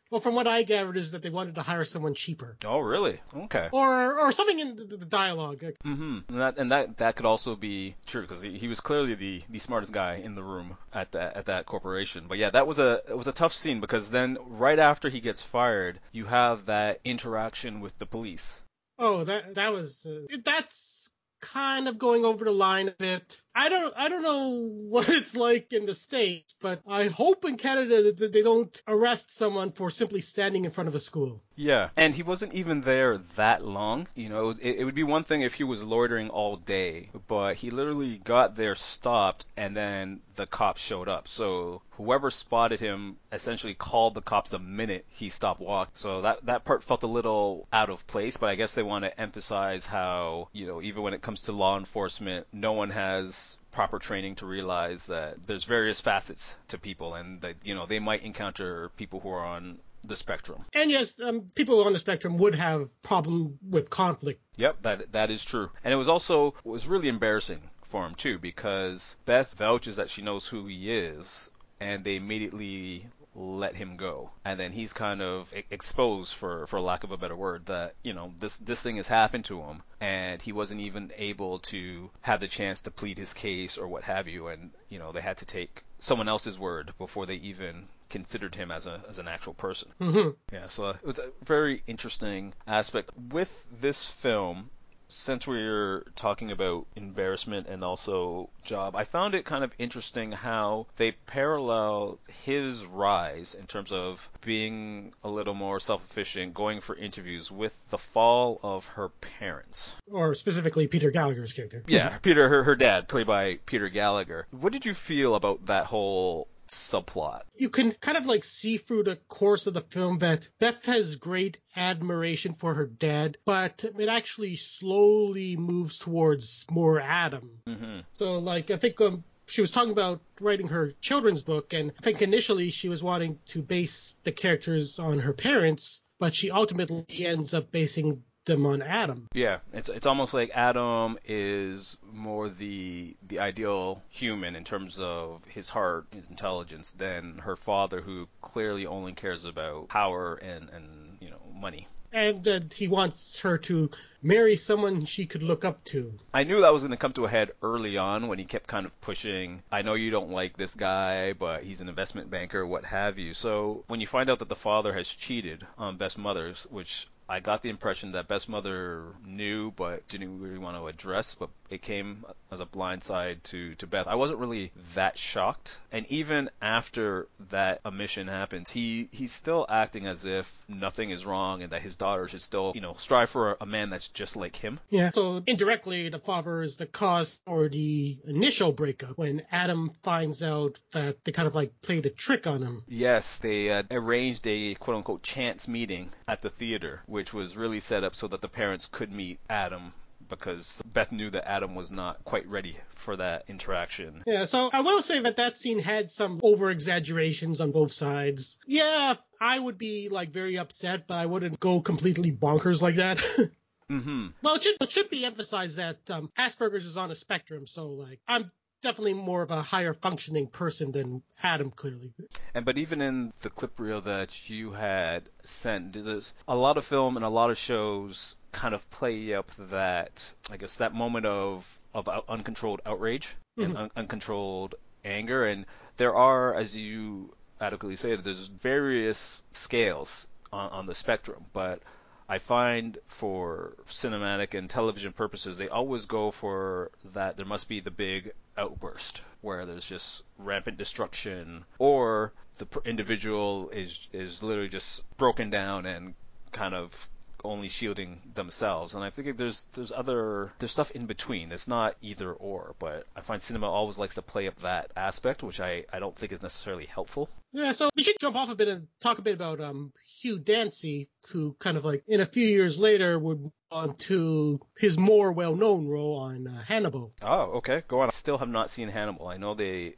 well, 0.10 0.22
from 0.22 0.36
what 0.36 0.48
I 0.48 0.64
gathered 0.64 0.98
is 0.98 1.12
that 1.12 1.22
they 1.22 1.30
wanted 1.30 1.56
to 1.56 1.62
hire 1.62 1.86
someone 1.86 2.14
cheaper. 2.14 2.58
Oh, 2.66 2.80
really? 2.80 3.20
Okay. 3.36 3.70
Or 3.72 4.20
or 4.20 4.32
something 4.32 4.60
in 4.60 4.76
the, 4.76 4.84
the 4.84 5.06
dialogue. 5.06 5.60
Mm-hmm. 5.60 6.20
And 6.30 6.42
that 6.42 6.58
and 6.58 6.72
that 6.72 6.98
that 6.98 7.16
could 7.16 7.26
also 7.26 7.56
be 7.56 7.96
true 8.06 8.22
because 8.22 8.42
he, 8.42 8.58
he 8.58 8.68
was 8.68 8.80
clearly 8.80 9.16
the, 9.16 9.42
the 9.50 9.60
smartest 9.60 9.94
guy 9.94 10.16
in 10.16 10.36
the 10.36 10.44
room 10.44 10.78
at 10.94 11.12
that 11.12 11.36
at 11.36 11.46
that 11.46 11.66
corporation. 11.66 12.26
But 12.28 12.38
yeah, 12.38 12.52
that 12.52 12.68
was 12.68 12.80
a 12.80 13.02
it 13.08 13.18
was 13.18 13.28
a 13.28 13.34
tough 13.34 13.54
scene 13.54 13.80
because 13.80 14.12
then 14.12 14.38
right 14.46 14.80
after 14.80 15.10
he 15.10 15.20
gets 15.20 15.44
fired, 15.44 16.00
you 16.12 16.26
have 16.26 16.68
that 16.68 17.00
interaction 17.04 17.82
with 17.82 17.98
the 17.98 18.06
police. 18.06 18.64
Oh, 19.00 19.24
that 19.24 19.56
that 19.56 19.74
was 19.74 20.06
uh, 20.06 20.38
that's 20.44 21.12
kind 21.42 21.88
of 21.88 22.00
going 22.00 22.26
over 22.26 22.46
the 22.46 22.52
line 22.52 22.88
a 22.88 22.92
bit. 22.92 23.42
I 23.58 23.70
don't 23.70 23.94
I 23.98 24.08
don't 24.08 24.22
know 24.22 24.70
what 24.90 25.10
it's 25.10 25.36
like 25.36 25.74
in 25.74 25.88
the 25.88 25.96
states, 25.96 26.56
but 26.62 26.80
I 26.88 27.08
hope 27.08 27.44
in 27.44 27.58
Canada 27.58 28.12
that 28.14 28.32
they 28.32 28.44
don't 28.44 28.82
arrest 28.88 29.32
someone 29.32 29.72
for 29.72 29.90
simply 29.90 30.22
standing 30.22 30.66
in 30.66 30.72
front 30.72 30.88
of 30.88 30.96
a 30.96 31.00
school. 31.00 31.42
Yeah, 31.56 31.90
and 31.98 32.14
he 32.14 32.22
wasn't 32.22 32.54
even 32.54 32.82
there 32.82 33.18
that 33.36 33.66
long. 33.66 34.08
You 34.14 34.30
know, 34.30 34.50
it, 34.50 34.60
it 34.62 34.86
would 34.86 34.94
be 34.94 35.04
one 35.04 35.24
thing 35.24 35.42
if 35.42 35.56
he 35.56 35.64
was 35.64 35.84
loitering 35.84 36.30
all 36.30 36.56
day, 36.56 37.10
but 37.28 37.56
he 37.56 37.72
literally 37.72 38.20
got 38.20 38.56
there, 38.56 38.76
stopped, 38.76 39.44
and 39.58 39.76
then 39.76 40.22
the 40.36 40.46
cops 40.46 40.82
showed 40.82 41.08
up. 41.08 41.28
So 41.28 41.82
whoever 41.94 42.30
spotted 42.30 42.80
him 42.80 43.18
essentially 43.32 43.74
called 43.74 44.14
the 44.14 44.22
cops 44.22 44.52
the 44.52 44.60
minute 44.60 45.06
he 45.10 45.30
stopped 45.30 45.60
walking. 45.60 45.96
So 45.96 46.22
that 46.22 46.46
that 46.46 46.64
part 46.64 46.84
felt 46.84 47.02
a 47.02 47.08
little 47.08 47.68
out 47.74 47.90
of 47.90 48.06
place, 48.06 48.38
but 48.38 48.52
I 48.52 48.56
guess 48.56 48.76
they 48.76 48.84
want 48.84 49.06
to 49.06 49.20
emphasize 49.20 49.88
how 49.88 50.50
you 50.54 50.68
know 50.68 50.80
even 50.84 51.02
when 51.02 51.16
it 51.16 51.24
comes 51.24 51.44
to 51.44 51.54
law 51.54 51.76
enforcement, 51.76 52.46
no 52.54 52.74
one 52.74 52.92
has 52.92 53.47
proper 53.72 54.00
training 54.00 54.36
to 54.36 54.46
realize 54.46 55.08
that 55.08 55.44
there's 55.44 55.64
various 55.64 56.02
facets 56.02 56.58
to 56.70 56.78
people 56.78 57.16
and 57.16 57.42
that 57.42 57.56
you 57.64 57.76
know 57.76 57.86
they 57.86 58.00
might 58.00 58.24
encounter 58.24 58.90
people 58.98 59.20
who 59.20 59.30
are 59.30 59.46
on 59.46 59.80
the 60.04 60.16
spectrum. 60.16 60.64
And 60.74 60.90
yes, 60.90 61.14
um, 61.22 61.48
people 61.56 61.84
on 61.84 61.94
the 61.94 62.00
spectrum 62.00 62.38
would 62.38 62.56
have 62.56 62.90
problem 63.02 63.60
with 63.70 63.90
conflict. 63.90 64.40
Yep, 64.56 64.82
that 64.84 65.12
that 65.14 65.30
is 65.30 65.44
true. 65.44 65.70
And 65.84 65.94
it 65.94 65.98
was 65.98 66.10
also 66.10 66.48
it 66.48 66.66
was 66.66 66.88
really 66.88 67.08
embarrassing 67.08 67.62
for 67.84 68.06
him 68.06 68.16
too 68.16 68.40
because 68.40 69.16
Beth 69.26 69.54
vouches 69.56 69.98
that 69.98 70.10
she 70.10 70.22
knows 70.22 70.48
who 70.48 70.66
he 70.66 70.92
is 70.92 71.50
and 71.80 72.04
they 72.04 72.16
immediately 72.16 73.06
let 73.38 73.76
him 73.76 73.98
go. 73.98 74.32
And 74.44 74.60
then 74.60 74.72
he's 74.72 74.94
kind 74.94 75.22
of 75.22 75.54
exposed, 75.70 76.34
for 76.34 76.66
for 76.66 76.82
lack 76.82 77.04
of 77.04 77.12
a 77.12 77.18
better 77.18 77.36
word, 77.36 77.68
that 77.68 77.94
you 78.04 78.14
know 78.14 78.34
this 78.40 78.58
this 78.58 78.82
thing 78.82 78.98
has 78.98 79.08
happened 79.08 79.46
to 79.46 79.62
him, 79.62 79.82
and 80.02 80.42
he 80.42 80.52
wasn't 80.52 80.82
even 80.82 81.12
able 81.16 81.60
to 81.60 82.10
have 82.22 82.40
the 82.40 82.48
chance 82.48 82.82
to 82.82 82.92
plead 82.92 83.18
his 83.18 83.34
case 83.34 83.78
or 83.78 83.88
what 83.88 84.04
have 84.04 84.28
you. 84.28 84.48
And 84.48 84.72
you 84.90 85.00
know 85.00 85.12
they 85.12 85.22
had 85.22 85.38
to 85.38 85.46
take 85.46 85.84
someone 86.00 86.28
else's 86.28 86.60
word 86.60 86.92
before 86.98 87.26
they 87.26 87.36
even 87.36 87.88
considered 88.10 88.56
him 88.56 88.72
as 88.72 88.88
a 88.88 89.02
as 89.08 89.20
an 89.20 89.28
actual 89.28 89.54
person. 89.54 89.92
Mm-hmm. 90.02 90.30
Yeah, 90.52 90.68
so 90.68 90.90
it 90.90 91.04
was 91.04 91.20
a 91.20 91.30
very 91.44 91.84
interesting 91.88 92.54
aspect 92.66 93.12
with 93.32 93.68
this 93.82 94.10
film 94.10 94.70
since 95.10 95.48
we're 95.48 96.04
talking 96.16 96.52
about 96.52 96.88
embarrassment 96.96 97.68
and 97.68 97.84
also 97.84 98.50
job, 98.64 98.96
I 98.96 99.04
found 99.04 99.36
it 99.36 99.46
kind 99.46 99.64
of 99.64 99.74
interesting 99.80 100.32
how 100.32 100.88
they 100.98 101.12
parallel 101.12 102.20
his 102.46 102.86
rise 102.86 103.56
in 103.56 103.66
terms 103.66 103.92
of 103.92 104.30
being 104.44 105.14
a 105.24 105.30
little 105.30 105.54
more 105.54 105.80
self-efficient, 105.80 106.54
going 106.54 106.80
for 106.80 106.96
interviews 106.96 107.52
with 107.52 107.90
the 107.90 107.98
fall 107.98 108.60
of 108.64 108.88
her 108.90 109.10
parents. 109.10 109.96
Or 110.12 110.36
specifically 110.36 110.88
Peter 110.88 111.12
Gallagher's 111.12 111.54
character. 111.54 111.84
Yeah, 111.88 112.18
Peter, 112.20 112.48
her, 112.48 112.64
her 112.64 112.76
dad, 112.76 113.08
played 113.08 113.28
by 113.28 113.60
Peter 113.66 113.90
Gallagher. 113.90 114.48
What 114.52 114.74
did 114.74 114.86
you 114.86 114.94
feel 114.94 115.36
about 115.36 115.68
that 115.68 115.86
whole 115.86 116.48
subplot. 116.68 117.42
You 117.56 117.70
can 117.70 117.92
kind 117.92 118.18
of 118.18 118.26
like 118.26 118.44
see 118.44 118.78
through 118.78 119.04
the 119.04 119.16
course 119.16 119.68
of 119.68 119.74
the 119.74 119.82
film 119.82 120.20
that 120.20 120.48
Beth 120.60 120.86
has 120.86 121.16
great 121.16 121.60
admiration 121.76 122.54
for 122.54 122.74
her 122.74 122.86
dad, 122.86 123.38
but 123.46 123.86
it 123.98 124.10
actually 124.10 124.56
slowly 124.56 125.56
moves 125.58 126.00
towards 126.00 126.66
more 126.72 127.00
Adam. 127.00 127.60
Mm-hmm. 127.68 128.00
So, 128.14 128.40
like, 128.40 128.72
I 128.72 128.78
think 128.78 129.00
um, 129.02 129.24
she 129.46 129.62
was 129.62 129.72
talking 129.72 129.92
about 129.92 130.22
writing 130.42 130.68
her 130.68 130.92
children's 131.02 131.42
book, 131.42 131.74
and 131.74 131.92
I 131.98 132.02
think 132.04 132.22
initially 132.22 132.70
she 132.72 132.90
was 132.90 133.02
wanting 133.02 133.40
to 133.48 133.62
base 133.62 134.16
the 134.24 134.32
characters 134.32 135.00
on 135.00 135.20
her 135.20 135.34
parents, 135.34 136.04
but 136.20 136.36
she 136.36 136.52
ultimately 136.52 137.06
ends 137.26 137.54
up 137.54 137.72
basing 137.72 138.24
them 138.48 138.66
on 138.66 138.82
Adam. 138.82 139.28
Yeah, 139.34 139.60
it's 139.74 139.90
it's 139.90 140.08
almost 140.08 140.34
like 140.34 140.52
Adam 140.56 141.18
is 141.26 141.98
more 142.12 142.50
the 142.50 143.16
the 143.28 143.40
ideal 143.40 144.02
human 144.10 144.56
in 144.56 144.64
terms 144.64 145.00
of 145.00 145.46
his 145.46 145.70
heart, 145.70 146.08
his 146.12 146.30
intelligence, 146.30 146.92
than 146.94 147.40
her 147.40 147.56
father, 147.56 148.02
who 148.02 148.28
clearly 148.42 148.88
only 148.88 149.14
cares 149.14 149.46
about 149.46 149.90
power 149.90 150.36
and 150.36 150.72
and 150.72 151.18
you 151.22 151.30
know 151.30 151.38
money. 151.54 151.88
And 152.14 152.44
that 152.46 152.74
he 152.74 152.88
wants 152.88 153.42
her 153.42 153.58
to 153.60 153.92
marry 154.22 154.56
someone 154.56 155.06
she 155.06 155.26
could 155.26 155.44
look 155.44 155.66
up 155.66 155.84
to. 155.86 156.14
I 156.34 156.46
knew 156.46 156.62
that 156.62 156.74
was 156.74 156.82
going 156.82 156.92
to 156.92 156.98
come 156.98 157.12
to 157.14 157.26
a 157.26 157.30
head 157.30 157.52
early 157.62 157.98
on 157.98 158.28
when 158.28 158.40
he 158.40 158.46
kept 158.46 158.66
kind 158.68 158.86
of 158.86 159.02
pushing, 159.02 159.62
I 159.72 159.82
know 159.82 159.94
you 159.94 160.10
don't 160.10 160.32
like 160.32 160.56
this 160.56 160.76
guy, 160.76 161.34
but 161.34 161.64
he's 161.64 161.82
an 161.82 161.90
investment 161.90 162.30
banker, 162.30 162.66
what 162.66 162.86
have 162.86 163.20
you. 163.20 163.34
So 163.34 163.84
when 163.88 164.00
you 164.00 164.08
find 164.08 164.30
out 164.30 164.40
that 164.40 164.50
the 164.50 164.56
father 164.56 164.94
has 164.94 165.08
cheated 165.10 165.68
on 165.78 165.98
Beth's 165.98 166.18
Mothers, 166.18 166.66
which 166.72 167.08
I 167.30 167.42
got 167.42 167.62
the 167.62 167.70
impression 167.70 168.14
that 168.14 168.28
Beth's 168.28 168.48
Mother 168.48 169.04
knew 169.26 169.72
but 169.72 170.08
didn't 170.08 170.40
really 170.40 170.58
want 170.58 170.78
to 170.78 170.88
address, 170.88 171.36
but 171.36 171.50
it 171.70 171.82
came 171.82 172.26
as 172.52 172.60
a 172.60 172.66
blindside 172.66 173.44
to, 173.44 173.74
to 173.76 173.88
Beth. 173.88 174.08
I 174.08 174.16
wasn't 174.16 174.40
really 174.40 174.72
that 174.96 175.18
shocked. 175.18 175.80
And 175.92 176.06
even 176.08 176.50
after 176.62 177.28
that 177.50 177.82
omission 177.86 178.28
happens, 178.28 178.72
he, 178.72 179.10
he's 179.12 179.34
still 179.34 179.66
acting 179.68 180.08
as 180.08 180.26
if 180.26 180.66
nothing 180.70 181.10
is 181.10 181.26
wrong 181.26 181.62
and 181.62 181.72
that 181.72 181.82
his 181.82 181.96
daughter 181.96 182.28
should 182.28 182.42
still, 182.42 182.72
you 182.76 182.82
know, 182.82 182.94
strive 182.94 183.30
for 183.30 183.58
a 183.60 183.66
man 183.66 183.90
that's 183.90 184.08
just 184.08 184.36
like 184.38 184.56
him. 184.56 184.80
Yeah. 184.90 185.12
So 185.14 185.44
indirectly, 185.46 186.10
the 186.10 186.20
father 186.20 186.62
is 186.62 186.78
the 186.78 186.86
cause 186.86 187.40
for 187.46 187.68
the 187.68 188.18
initial 188.26 188.72
breakup 188.72 189.18
when 189.18 189.44
Adam 189.52 189.92
finds 190.04 190.42
out 190.42 190.80
that 190.94 191.24
they 191.26 191.32
kind 191.32 191.48
of 191.48 191.56
like 191.56 191.82
played 191.82 192.06
a 192.06 192.10
trick 192.10 192.48
on 192.48 192.62
him. 192.62 192.84
Yes, 192.88 193.40
they 193.40 193.72
uh, 193.72 193.84
arranged 193.92 194.48
a 194.48 194.76
quote 194.76 194.98
unquote 194.98 195.24
chance 195.24 195.68
meeting 195.68 196.10
at 196.28 196.42
the 196.42 196.50
theater, 196.50 197.02
which 197.06 197.34
was 197.34 197.58
really 197.58 197.80
set 197.80 198.04
up 198.04 198.16
so 198.16 198.28
that 198.28 198.42
the 198.42 198.48
parents 198.48 198.88
could 198.88 199.12
meet 199.12 199.40
Adam 199.50 199.94
because 200.30 200.82
Beth 200.86 201.12
knew 201.12 201.30
that 201.30 201.50
Adam 201.50 201.76
was 201.76 201.92
not 201.92 202.24
quite 202.24 202.48
ready 202.48 202.78
for 202.90 203.16
that 203.16 203.46
interaction. 203.48 204.24
Yeah, 204.26 204.46
so 204.46 204.70
I 204.72 204.82
will 204.82 205.02
say 205.02 205.20
that 205.22 205.38
that 205.38 205.58
scene 205.58 205.80
had 205.80 206.12
some 206.12 206.40
over 206.44 206.70
exaggerations 206.70 207.62
on 207.62 207.72
both 207.72 207.92
sides. 207.92 208.58
Yeah, 208.66 209.16
I 209.40 209.60
would 209.60 209.78
be 209.78 210.10
like 210.10 210.30
very 210.30 210.58
upset, 210.58 211.08
but 211.08 211.16
I 211.16 211.26
wouldn't 211.26 211.60
go 211.60 211.82
completely 211.82 212.32
bonkers 212.32 212.82
like 212.82 212.96
that. 212.96 213.22
Mm-hmm. 213.90 214.28
Well, 214.44 214.56
it 214.56 214.64
should, 214.64 214.76
it 214.82 214.92
should 214.92 215.10
be 215.10 215.24
emphasized 215.24 215.78
that 215.78 215.98
um, 216.10 216.30
Asperger's 216.38 216.86
is 216.86 216.98
on 216.98 217.10
a 217.10 217.16
spectrum, 217.16 217.66
so 217.66 217.88
like 217.88 218.20
I'm 218.28 218.52
definitely 218.82 219.14
more 219.14 219.42
of 219.42 219.52
a 219.52 219.62
higher 219.62 219.94
functioning 219.94 220.48
person 220.48 220.92
than 220.92 221.24
Adam, 221.42 221.72
clearly. 221.72 222.14
And 222.54 222.66
but 222.66 222.78
even 222.78 223.02
in 223.02 223.34
the 223.42 223.50
clip 223.50 223.80
reel 223.80 224.02
that 224.02 224.50
you 224.50 224.72
had 224.72 225.30
sent, 225.44 225.94
there's 225.94 226.34
a 226.48 226.56
lot 226.56 226.78
of 226.78 226.86
film 226.86 227.16
and 227.16 227.26
a 227.26 227.30
lot 227.30 227.50
of 227.50 227.58
shows 227.58 228.36
kind 228.58 228.74
of 228.74 228.90
play 228.90 229.36
up 229.36 229.48
that 229.70 230.34
I 230.52 230.58
guess 230.58 230.80
that 230.80 230.94
moment 230.94 231.28
of 231.28 231.80
of 231.94 232.10
uncontrolled 232.28 232.82
outrage 232.86 233.36
mm-hmm. 233.58 233.70
and 233.70 233.78
un- 233.78 233.92
uncontrolled 233.96 234.76
anger, 235.06 235.46
and 235.46 235.66
there 235.98 236.16
are, 236.16 236.56
as 236.56 236.76
you 236.76 237.34
adequately 237.62 237.96
say, 237.96 238.16
there's 238.16 238.48
various 238.48 239.44
scales 239.54 240.28
on, 240.52 240.70
on 240.72 240.86
the 240.88 240.96
spectrum, 240.96 241.46
but 241.54 241.82
I 242.28 242.40
find 242.40 242.98
for 243.08 243.76
cinematic 243.86 244.58
and 244.58 244.70
television 244.70 245.14
purposes, 245.14 245.60
they 245.60 245.70
always 245.70 246.06
go 246.06 246.32
for 246.32 246.92
that 247.14 247.38
there 247.38 247.46
must 247.46 247.70
be 247.70 247.80
the 247.80 247.92
big 247.92 248.34
outburst 248.58 249.22
where 249.42 249.66
there's 249.66 249.88
just 249.88 250.24
rampant 250.40 250.78
destruction, 250.78 251.64
or 251.78 252.34
the 252.58 252.68
individual 252.86 253.70
is 253.70 254.10
is 254.14 254.42
literally 254.42 254.70
just 254.70 255.08
broken 255.18 255.52
down 255.52 255.86
and 255.86 256.16
kind 256.52 256.74
of 256.74 257.08
only 257.48 257.70
shielding 257.70 258.22
themselves. 258.34 258.94
And 258.94 259.04
I 259.04 259.10
think 259.10 259.38
there's 259.38 259.66
there's 259.74 259.92
other 259.92 260.52
there's 260.60 260.72
stuff 260.72 260.92
in 260.92 261.06
between. 261.06 261.52
It's 261.52 261.68
not 261.68 261.96
either 262.02 262.32
or, 262.32 262.76
but 262.80 263.06
I 263.16 263.22
find 263.22 263.42
cinema 263.42 263.70
always 263.70 264.00
likes 264.00 264.16
to 264.16 264.22
play 264.22 264.48
up 264.48 264.56
that 264.58 264.92
aspect, 264.96 265.44
which 265.44 265.60
I, 265.60 265.86
I 265.92 266.00
don't 266.00 266.16
think 266.16 266.32
is 266.32 266.44
necessarily 266.44 266.86
helpful. 266.86 267.30
Yeah, 267.52 267.72
so 267.72 267.90
we 267.96 268.04
should 268.04 268.20
jump 268.20 268.36
off 268.36 268.50
a 268.50 268.56
bit 268.56 268.68
and 268.68 268.88
talk 269.00 269.20
a 269.20 269.22
bit 269.22 269.34
about 269.34 269.62
um, 269.62 269.94
Hugh 270.22 270.40
Dancy, 270.40 271.10
who 271.32 271.56
kind 271.60 271.78
of 271.78 271.86
like 271.86 272.04
in 272.08 272.20
a 272.20 272.26
few 272.26 272.48
years 272.48 272.80
later 272.80 273.18
would 273.18 273.52
on 273.72 273.96
to 273.96 274.62
his 274.78 274.98
more 274.98 275.34
well-known 275.34 275.88
role 275.88 276.20
on 276.20 276.48
uh, 276.48 276.64
Hannibal. 276.64 277.12
Oh, 277.22 277.58
okay, 277.58 277.84
go 277.88 278.00
on. 278.00 278.08
I 278.08 278.12
still 278.12 278.38
have 278.38 278.48
not 278.50 278.70
seen 278.70 278.88
Hannibal. 278.88 279.28
I 279.28 279.38
know 279.38 279.54
they 279.56 279.96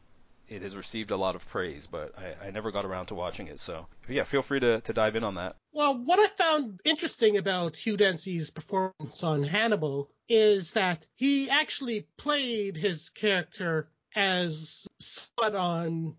it 0.49 0.61
has 0.63 0.75
received 0.75 1.11
a 1.11 1.17
lot 1.17 1.35
of 1.35 1.47
praise, 1.47 1.87
but 1.87 2.13
I, 2.17 2.47
I 2.47 2.51
never 2.51 2.71
got 2.71 2.85
around 2.85 3.07
to 3.07 3.15
watching 3.15 3.47
it. 3.47 3.59
So 3.59 3.87
yeah, 4.07 4.23
feel 4.23 4.41
free 4.41 4.59
to, 4.59 4.81
to 4.81 4.93
dive 4.93 5.15
in 5.15 5.23
on 5.23 5.35
that. 5.35 5.55
Well, 5.71 5.97
what 6.03 6.19
I 6.19 6.27
found 6.35 6.81
interesting 6.83 7.37
about 7.37 7.75
Hugh 7.75 7.97
Dancy's 7.97 8.49
performance 8.49 9.23
on 9.23 9.43
Hannibal 9.43 10.09
is 10.27 10.73
that 10.73 11.05
he 11.15 11.49
actually 11.49 12.07
played 12.17 12.75
his 12.75 13.09
character 13.09 13.87
as 14.15 14.87
spot 14.99 15.55
on 15.55 16.15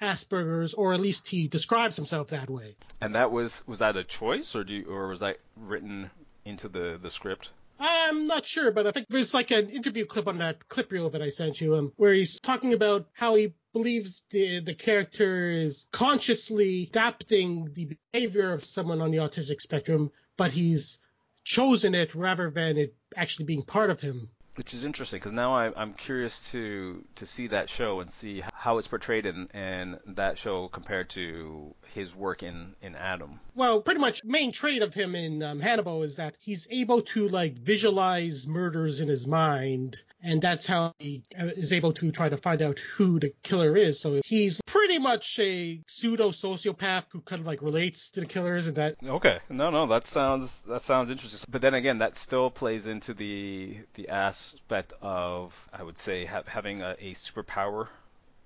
Asperger's, 0.00 0.74
or 0.74 0.94
at 0.94 1.00
least 1.00 1.28
he 1.28 1.48
describes 1.48 1.96
himself 1.96 2.28
that 2.28 2.48
way. 2.48 2.76
And 3.00 3.14
that 3.14 3.30
was 3.30 3.66
was 3.66 3.80
that 3.80 3.96
a 3.96 4.04
choice, 4.04 4.56
or 4.56 4.64
do 4.64 4.74
you, 4.74 4.84
or 4.86 5.08
was 5.08 5.20
that 5.20 5.38
written 5.56 6.10
into 6.44 6.68
the 6.68 6.98
the 7.00 7.10
script? 7.10 7.50
I'm 7.80 8.26
not 8.26 8.44
sure, 8.44 8.70
but 8.70 8.86
I 8.86 8.90
think 8.90 9.08
there's 9.08 9.32
like 9.32 9.50
an 9.50 9.70
interview 9.70 10.04
clip 10.04 10.28
on 10.28 10.38
that 10.38 10.68
clip 10.68 10.92
reel 10.92 11.08
that 11.10 11.22
I 11.22 11.30
sent 11.30 11.60
you, 11.60 11.76
um, 11.76 11.92
where 11.96 12.12
he's 12.12 12.38
talking 12.38 12.74
about 12.74 13.08
how 13.14 13.36
he 13.36 13.54
believes 13.72 14.24
the 14.30 14.60
the 14.60 14.74
character 14.74 15.50
is 15.50 15.88
consciously 15.90 16.88
adapting 16.90 17.70
the 17.72 17.96
behavior 18.12 18.52
of 18.52 18.62
someone 18.62 19.00
on 19.00 19.10
the 19.10 19.18
autistic 19.18 19.60
spectrum, 19.62 20.10
but 20.36 20.52
he's 20.52 20.98
chosen 21.44 21.94
it 21.94 22.14
rather 22.14 22.50
than 22.50 22.76
it 22.76 22.94
actually 23.16 23.46
being 23.46 23.62
part 23.62 23.88
of 23.88 24.00
him 24.00 24.28
which 24.60 24.74
is 24.74 24.84
interesting 24.84 25.18
because 25.18 25.32
now 25.32 25.54
I, 25.54 25.82
am 25.82 25.94
curious 25.94 26.52
to 26.52 27.02
to 27.14 27.24
see 27.24 27.46
that 27.46 27.70
show 27.70 28.00
and 28.00 28.10
see 28.10 28.42
how 28.52 28.76
it's 28.76 28.88
portrayed 28.88 29.24
in, 29.24 29.46
in 29.54 29.98
that 30.08 30.36
show 30.36 30.68
compared 30.68 31.08
to 31.10 31.74
his 31.94 32.14
work 32.14 32.42
in 32.42 32.74
in 32.82 32.94
Adam. 32.94 33.40
Well, 33.54 33.80
pretty 33.80 34.00
much 34.00 34.22
main 34.22 34.52
trait 34.52 34.82
of 34.82 34.92
him 34.92 35.14
in 35.14 35.42
um, 35.42 35.60
Hannibal 35.60 36.02
is 36.02 36.16
that 36.16 36.36
he's 36.38 36.68
able 36.70 37.00
to 37.14 37.26
like 37.28 37.54
visualize 37.54 38.46
murders 38.46 39.00
in 39.00 39.08
his 39.08 39.26
mind, 39.26 39.96
and 40.22 40.40
that's 40.40 40.66
how 40.66 40.94
he 40.98 41.22
uh, 41.38 41.46
is 41.46 41.72
able 41.72 41.92
to 41.94 42.10
try 42.12 42.28
to 42.28 42.36
find 42.36 42.62
out 42.62 42.78
who 42.78 43.18
the 43.18 43.32
killer 43.42 43.76
is. 43.76 44.00
So 44.00 44.20
he's 44.24 44.60
pretty 44.66 44.98
much 44.98 45.38
a 45.38 45.80
pseudo 45.86 46.30
sociopath 46.30 47.04
who 47.10 47.20
kind 47.20 47.40
of 47.40 47.46
like 47.46 47.62
relates 47.62 48.10
to 48.12 48.20
the 48.20 48.26
killers 48.26 48.66
and 48.66 48.76
that. 48.76 48.96
Okay, 49.04 49.38
no, 49.48 49.70
no, 49.70 49.86
that 49.86 50.06
sounds 50.06 50.62
that 50.62 50.82
sounds 50.82 51.10
interesting. 51.10 51.48
But 51.50 51.62
then 51.62 51.74
again, 51.74 51.98
that 51.98 52.16
still 52.16 52.50
plays 52.50 52.86
into 52.86 53.14
the 53.14 53.78
the 53.94 54.08
aspect 54.08 54.92
of, 55.00 55.68
I 55.72 55.82
would 55.82 55.98
say, 55.98 56.24
have, 56.24 56.48
having 56.48 56.82
a, 56.82 56.96
a 57.00 57.12
superpower 57.12 57.88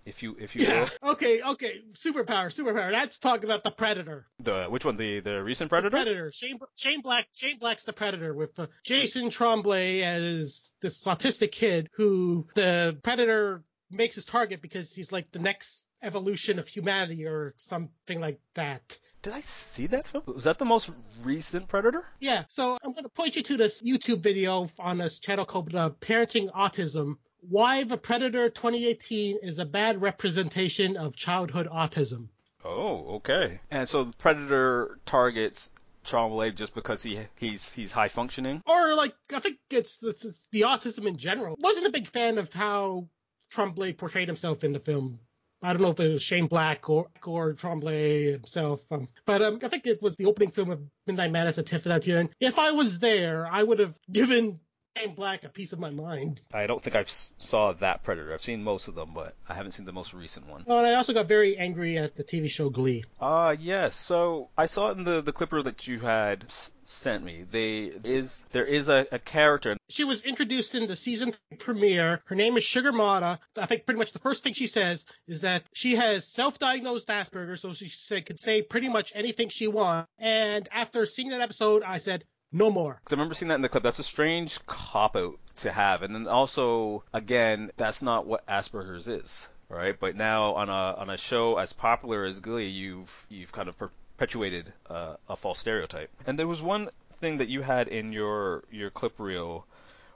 if 0.07 0.23
you 0.23 0.37
if 0.39 0.57
you 0.57 0.65
yeah. 0.65 0.89
Will. 1.03 1.13
Okay, 1.13 1.43
okay. 1.43 1.83
Superpower, 1.95 2.47
superpower. 2.47 2.93
Let's 2.93 3.19
talk 3.19 3.45
about 3.45 3.63
the 3.63 3.71
Predator. 3.71 4.27
The 4.41 4.67
which 4.67 4.85
one? 4.85 4.97
The 4.97 5.21
the 5.21 5.43
recent 5.43 5.71
Predator. 5.71 5.91
The 5.91 6.05
Predator. 6.05 6.33
Shane 6.33 6.59
Shane 6.77 7.01
Black. 7.01 7.27
Shane 7.33 7.59
Black's 7.59 7.85
the 7.85 7.93
Predator 7.93 8.35
with 8.35 8.59
uh, 8.59 8.67
Jacob 8.85 9.31
Tremblay 9.31 10.03
as 10.03 10.73
this 10.81 11.05
autistic 11.05 11.53
kid 11.53 11.89
who 11.95 12.47
the 12.55 12.99
Predator 13.03 13.65
makes 13.91 14.15
his 14.15 14.25
target 14.25 14.61
because 14.61 14.95
he's 14.95 15.13
like 15.13 15.31
the 15.33 15.39
next 15.39 15.87
evolution 16.03 16.59
of 16.59 16.69
humanity 16.69 17.27
or 17.27 17.55
something 17.57 18.21
like 18.21 18.39
that. 18.55 18.99
Did 19.23 19.33
I 19.33 19.41
see 19.41 19.87
that 19.87 20.07
film? 20.07 20.25
Was 20.27 20.45
that 20.45 20.59
the 20.59 20.67
most 20.67 20.93
recent 21.23 21.67
Predator? 21.67 22.05
Yeah. 22.21 22.45
So 22.49 22.79
I'm 22.85 22.93
going 22.93 23.05
to 23.05 23.11
point 23.11 23.37
you 23.37 23.43
to 23.45 23.57
this 23.57 23.81
YouTube 23.81 24.21
video 24.21 24.69
on 24.79 24.99
this 24.99 25.19
channel 25.19 25.47
called 25.47 25.75
uh, 25.75 25.91
Parenting 26.01 26.53
Autism. 26.53 27.17
Why 27.49 27.85
the 27.85 27.97
Predator 27.97 28.51
2018 28.51 29.39
is 29.43 29.59
a 29.59 29.65
bad 29.65 30.01
representation 30.01 30.97
of 30.97 31.17
childhood 31.17 31.67
autism. 31.67 32.29
Oh, 32.65 33.17
okay. 33.17 33.61
And 33.71 33.89
so 33.89 34.05
the 34.05 34.17
Predator 34.17 34.99
targets 35.05 35.71
Tremblay 36.05 36.53
just 36.53 36.75
because 36.75 37.03
he 37.03 37.19
he's 37.37 37.73
he's 37.73 37.93
high 37.93 38.09
functioning, 38.09 38.63
or 38.67 38.95
like 38.95 39.15
I 39.35 39.41
think 39.41 39.59
it's, 39.71 40.03
it's, 40.03 40.25
it's 40.25 40.49
the 40.53 40.63
autism 40.63 41.07
in 41.07 41.17
general. 41.17 41.57
Wasn't 41.59 41.87
a 41.87 41.93
big 41.93 42.07
fan 42.07 42.39
of 42.39 42.53
how 42.53 43.09
Tremblay 43.51 43.95
portrayed 43.95 44.29
himself 44.29 44.65
in 44.65 44.73
the 44.73 44.79
film. 44.79 45.19
I 45.63 45.73
don't 45.73 45.81
know 45.81 45.91
if 45.91 46.01
it 46.01 46.11
was 46.11 46.23
Shane 46.23 46.47
Black 46.47 46.91
or 46.91 47.09
or 47.25 47.55
Tremblay 47.55 48.33
himself, 48.33 48.81
um, 48.93 49.09
but 49.25 49.41
um, 49.41 49.59
I 49.63 49.69
think 49.69 49.87
it 49.87 50.03
was 50.03 50.17
the 50.17 50.27
opening 50.27 50.51
film 50.51 50.71
of 50.71 50.83
Midnight 51.07 51.33
Madness 51.33 51.59
at 51.59 51.67
TIFF 51.67 51.85
that 51.85 52.07
year. 52.07 52.21
And 52.21 52.29
if 52.39 52.59
I 52.59 52.73
was 52.73 52.99
there, 52.99 53.49
I 53.51 53.63
would 53.63 53.79
have 53.79 53.99
given 54.13 54.61
Shane 54.97 55.15
Black, 55.15 55.43
A 55.43 55.49
Piece 55.49 55.73
of 55.73 55.81
My 55.81 55.91
Mind. 55.91 56.41
I 56.53 56.67
don't 56.67 56.81
think 56.81 56.95
I've 56.95 57.11
saw 57.11 57.73
that 57.73 58.05
Predator. 58.05 58.33
I've 58.33 58.43
seen 58.43 58.63
most 58.63 58.87
of 58.87 58.95
them, 58.95 59.11
but 59.13 59.35
I 59.49 59.55
haven't 59.55 59.73
seen 59.73 59.87
the 59.87 59.93
most 59.93 60.15
recent 60.15 60.47
one. 60.47 60.65
Oh, 60.69 60.79
and 60.79 60.87
I 60.87 60.95
also 60.95 61.13
got 61.13 61.27
very 61.27 61.57
angry 61.57 61.99
at 61.99 62.15
the 62.15 62.23
TV 62.23 62.49
show 62.49 62.71
Glee. 62.71 63.05
Ah, 63.21 63.49
uh, 63.49 63.57
yes. 63.59 63.97
So 63.97 64.51
I 64.57 64.67
saw 64.67 64.91
it 64.91 64.99
in 64.99 65.05
the 65.05 65.21
the 65.21 65.33
clipper 65.33 65.63
that 65.63 65.89
you 65.89 65.99
had 65.99 66.49
sent 66.85 67.25
me. 67.25 67.43
They 67.43 67.85
is 67.87 68.47
there 68.53 68.65
is 68.65 68.89
a, 68.89 69.07
a 69.11 69.19
character. 69.19 69.77
She 69.89 70.05
was 70.05 70.25
introduced 70.25 70.75
in 70.77 70.87
the 70.87 70.97
season 70.97 71.35
premiere. 71.59 72.23
Her 72.27 72.37
name 72.37 72.57
is 72.57 72.63
Sugar 72.65 72.93
Motta. 72.93 73.39
I 73.57 73.67
think 73.67 73.87
pretty 73.87 73.99
much 73.99 74.13
the 74.13 74.21
first 74.21 74.45
thing 74.45 74.53
she 74.53 74.69
says 74.69 75.07
is 75.27 75.41
that 75.41 75.65
she 75.73 75.97
has 75.97 76.27
self-diagnosed 76.27 77.09
Asperger's, 77.09 77.63
so 77.63 77.73
she 77.73 77.89
say, 77.89 78.21
could 78.23 78.39
say 78.39 78.63
pretty 78.63 78.89
much 78.89 79.13
anything 79.15 79.49
she 79.49 79.67
wants. 79.67 80.09
And 80.19 80.69
after 80.71 81.05
seeing 81.07 81.31
that 81.31 81.41
episode, 81.41 81.83
I 81.83 81.99
said, 81.99 82.25
no 82.55 82.71
more. 82.71 82.95
Because 82.95 83.13
I 83.13 83.17
remember 83.17 83.35
seeing 83.35 83.49
that 83.49 83.57
in 83.57 83.63
the 83.63 83.69
clip. 83.69 83.83
That's 83.83 83.99
a 83.99 84.05
strange 84.05 84.65
cop 84.67 85.17
out 85.17 85.39
to 85.57 85.73
have, 85.73 86.03
and 86.03 86.15
then 86.15 86.29
also, 86.29 87.05
again, 87.13 87.71
that's 87.77 88.01
not 88.03 88.27
what 88.27 88.47
Asperger's 88.47 89.09
is, 89.09 89.53
right? 89.69 89.99
But 89.99 90.17
now 90.17 90.55
on 90.55 90.69
a 90.69 90.73
on 90.73 91.11
a 91.11 91.19
show 91.19 91.59
as 91.59 91.73
popular 91.73 92.25
as 92.25 92.41
Glee, 92.41 92.69
you've 92.69 93.27
you've 93.29 93.53
kind 93.53 93.69
of 93.69 93.77
perpetuated 93.77 94.73
uh, 94.89 95.17
a 95.29 95.37
false 95.37 95.59
stereotype. 95.59 96.11
And 96.27 96.39
there 96.39 96.47
was 96.47 96.63
one 96.63 96.89
thing 97.15 97.39
that 97.39 97.49
you 97.49 97.63
had 97.63 97.89
in 97.89 98.13
your 98.13 98.65
your 98.71 98.91
clip 98.91 99.19
reel, 99.19 99.67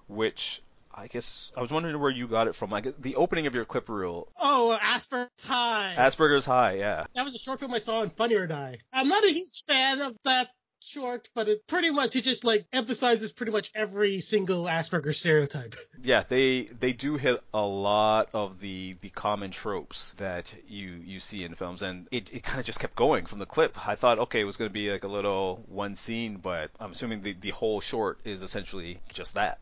which 0.06 0.62
I 0.94 1.06
guess 1.06 1.52
I 1.56 1.60
was 1.60 1.70
wondering 1.70 1.98
where 2.00 2.10
you 2.10 2.26
got 2.26 2.48
it 2.48 2.54
from. 2.54 2.70
Like 2.70 3.00
the 3.00 3.16
opening 3.16 3.46
of 3.46 3.54
your 3.54 3.64
clip 3.64 3.88
reel. 3.88 4.28
Oh, 4.40 4.78
Asperger's 4.80 5.44
High. 5.44 5.94
Asperger's 5.96 6.46
High, 6.46 6.74
yeah. 6.74 7.04
That 7.14 7.24
was 7.24 7.34
a 7.34 7.38
short 7.38 7.60
film 7.60 7.72
I 7.72 7.78
saw 7.78 8.02
in 8.02 8.10
Funny 8.10 8.34
or 8.34 8.46
Die. 8.46 8.78
I'm 8.92 9.08
not 9.08 9.24
a 9.24 9.32
huge 9.32 9.64
fan 9.66 10.00
of 10.00 10.16
that 10.24 10.48
short, 10.88 11.28
but 11.34 11.48
it 11.48 11.66
pretty 11.66 11.90
much 11.90 12.16
it 12.16 12.22
just 12.22 12.44
like 12.44 12.66
emphasizes 12.72 13.32
pretty 13.32 13.52
much 13.52 13.70
every 13.74 14.20
single 14.20 14.64
Asperger 14.64 15.14
stereotype. 15.14 15.74
Yeah, 16.00 16.22
they 16.26 16.62
they 16.62 16.92
do 16.92 17.16
hit 17.16 17.40
a 17.52 17.60
lot 17.60 18.28
of 18.32 18.60
the 18.60 18.94
the 19.00 19.08
common 19.08 19.50
tropes 19.50 20.12
that 20.12 20.54
you 20.68 20.90
you 21.04 21.18
see 21.18 21.42
in 21.42 21.54
films, 21.54 21.82
and 21.82 22.06
it, 22.12 22.32
it 22.32 22.44
kind 22.44 22.60
of 22.60 22.64
just 22.64 22.78
kept 22.78 22.94
going 22.94 23.26
from 23.26 23.40
the 23.40 23.46
clip. 23.46 23.76
I 23.86 23.96
thought 23.96 24.20
okay, 24.20 24.40
it 24.40 24.44
was 24.44 24.56
going 24.56 24.70
to 24.70 24.72
be 24.72 24.92
like 24.92 25.02
a 25.02 25.08
little 25.08 25.64
one 25.68 25.96
scene, 25.96 26.36
but 26.36 26.70
I'm 26.78 26.92
assuming 26.92 27.20
the 27.22 27.32
the 27.32 27.50
whole 27.50 27.80
short 27.80 28.20
is 28.24 28.42
essentially 28.42 29.00
just 29.08 29.34
that. 29.34 29.58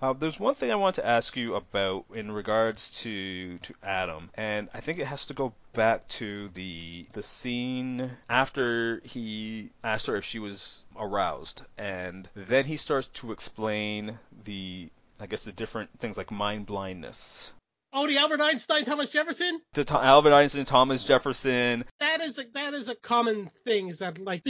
Uh, 0.00 0.12
there's 0.12 0.38
one 0.38 0.54
thing 0.54 0.70
I 0.70 0.76
want 0.76 0.96
to 0.96 1.06
ask 1.06 1.36
you 1.36 1.54
about 1.54 2.04
in 2.14 2.30
regards 2.30 3.02
to 3.02 3.58
to 3.58 3.74
Adam, 3.82 4.30
and 4.34 4.68
I 4.74 4.80
think 4.80 4.98
it 4.98 5.06
has 5.06 5.26
to 5.26 5.34
go 5.34 5.54
back 5.72 6.06
to 6.08 6.48
the 6.48 7.06
the 7.12 7.22
scene 7.22 8.10
after 8.28 9.00
he 9.04 9.70
asked 9.82 10.06
her 10.08 10.16
if 10.16 10.24
she 10.24 10.38
was 10.38 10.84
aroused, 10.96 11.64
and 11.78 12.28
then 12.34 12.66
he 12.66 12.76
starts 12.76 13.08
to 13.08 13.32
explain 13.32 14.18
the 14.44 14.90
I 15.18 15.26
guess 15.26 15.44
the 15.44 15.52
different 15.52 15.98
things 15.98 16.18
like 16.18 16.30
mind 16.30 16.66
blindness. 16.66 17.54
Oh, 17.92 18.06
the 18.06 18.18
Albert 18.18 18.42
Einstein, 18.42 18.84
Thomas 18.84 19.08
Jefferson. 19.08 19.62
The 19.72 19.84
to- 19.84 20.04
Albert 20.04 20.34
Einstein, 20.34 20.66
Thomas 20.66 21.04
Jefferson. 21.04 21.84
That 22.00 22.20
is 22.20 22.38
a, 22.38 22.44
that 22.52 22.74
is 22.74 22.88
a 22.88 22.94
common 22.94 23.48
thing. 23.64 23.88
Is 23.88 24.00
that 24.00 24.18
like 24.18 24.42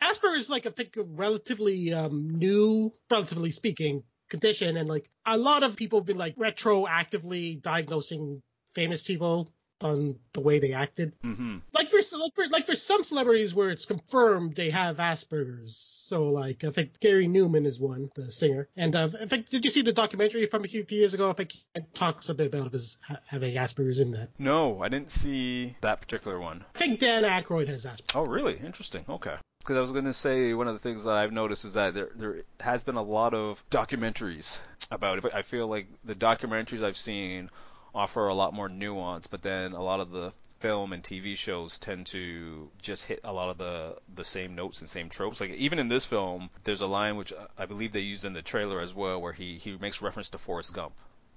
Asperger's 0.00 0.42
is 0.42 0.50
like 0.50 0.66
a 0.66 0.74
relatively 1.02 1.92
um, 1.92 2.38
new, 2.38 2.92
relatively 3.10 3.50
speaking, 3.50 4.04
condition 4.34 4.76
and 4.76 4.88
like 4.88 5.08
a 5.24 5.38
lot 5.38 5.62
of 5.62 5.76
people 5.76 6.00
have 6.00 6.06
been 6.06 6.18
like 6.18 6.36
retroactively 6.36 7.62
diagnosing 7.62 8.42
famous 8.74 9.02
people 9.02 9.48
on 9.80 10.16
the 10.32 10.40
way 10.40 10.58
they 10.58 10.72
acted. 10.72 11.12
Mm-hmm. 11.22 11.58
Like 11.72 11.90
there's 11.90 12.12
like 12.12 12.34
for 12.34 12.46
like 12.48 12.66
there's 12.66 12.82
some 12.82 13.04
celebrities 13.04 13.54
where 13.54 13.70
it's 13.70 13.84
confirmed 13.84 14.56
they 14.56 14.70
have 14.70 14.96
Asperger's. 14.96 15.76
So 15.76 16.30
like 16.30 16.64
I 16.64 16.70
think 16.70 16.98
Gary 17.00 17.26
Numan 17.26 17.66
is 17.66 17.78
one, 17.78 18.10
the 18.14 18.30
singer. 18.30 18.68
And 18.76 18.96
uh, 18.96 19.08
I 19.20 19.26
think 19.26 19.48
did 19.50 19.64
you 19.64 19.70
see 19.70 19.82
the 19.82 19.92
documentary 19.92 20.46
from 20.46 20.64
a 20.64 20.68
few, 20.68 20.84
few 20.84 20.98
years 20.98 21.14
ago? 21.14 21.30
I 21.30 21.34
think 21.34 21.54
it 21.74 21.94
talks 21.94 22.28
a 22.28 22.34
bit 22.34 22.54
about 22.54 22.72
his 22.72 22.98
having 23.26 23.54
Asperger's 23.54 24.00
in 24.00 24.12
that. 24.12 24.30
No, 24.38 24.80
I 24.82 24.88
didn't 24.88 25.10
see 25.10 25.76
that 25.82 26.00
particular 26.00 26.40
one. 26.40 26.64
I 26.74 26.78
think 26.78 27.00
Dan 27.00 27.22
Aykroyd 27.22 27.68
has 27.68 27.84
Asperger's. 27.84 28.14
Oh, 28.14 28.26
really? 28.26 28.56
Interesting. 28.56 29.04
Okay 29.08 29.36
because 29.64 29.78
I 29.78 29.80
was 29.80 29.92
going 29.92 30.04
to 30.04 30.12
say 30.12 30.52
one 30.52 30.68
of 30.68 30.74
the 30.74 30.78
things 30.78 31.04
that 31.04 31.16
I've 31.16 31.32
noticed 31.32 31.64
is 31.64 31.72
that 31.72 31.94
there 31.94 32.10
there 32.14 32.42
has 32.60 32.84
been 32.84 32.96
a 32.96 33.02
lot 33.02 33.32
of 33.32 33.64
documentaries 33.70 34.60
about 34.90 35.24
it. 35.24 35.34
I 35.34 35.40
feel 35.40 35.66
like 35.66 35.86
the 36.04 36.14
documentaries 36.14 36.84
I've 36.84 36.98
seen 36.98 37.50
offer 37.94 38.28
a 38.28 38.34
lot 38.34 38.52
more 38.52 38.68
nuance, 38.68 39.26
but 39.26 39.40
then 39.40 39.72
a 39.72 39.82
lot 39.82 40.00
of 40.00 40.10
the 40.10 40.32
film 40.60 40.92
and 40.92 41.02
TV 41.02 41.34
shows 41.34 41.78
tend 41.78 42.06
to 42.08 42.68
just 42.82 43.06
hit 43.06 43.20
a 43.24 43.32
lot 43.32 43.48
of 43.48 43.56
the 43.56 43.96
the 44.14 44.24
same 44.24 44.54
notes 44.54 44.82
and 44.82 44.90
same 44.90 45.08
tropes. 45.08 45.40
Like 45.40 45.52
even 45.52 45.78
in 45.78 45.88
this 45.88 46.04
film, 46.04 46.50
there's 46.64 46.82
a 46.82 46.86
line 46.86 47.16
which 47.16 47.32
I 47.56 47.64
believe 47.64 47.92
they 47.92 48.00
used 48.00 48.26
in 48.26 48.34
the 48.34 48.42
trailer 48.42 48.80
as 48.80 48.92
well, 48.92 49.18
where 49.18 49.32
he 49.32 49.56
he 49.56 49.78
makes 49.78 50.02
reference 50.02 50.28
to 50.30 50.38
Forrest 50.38 50.74
Gump 50.74 50.92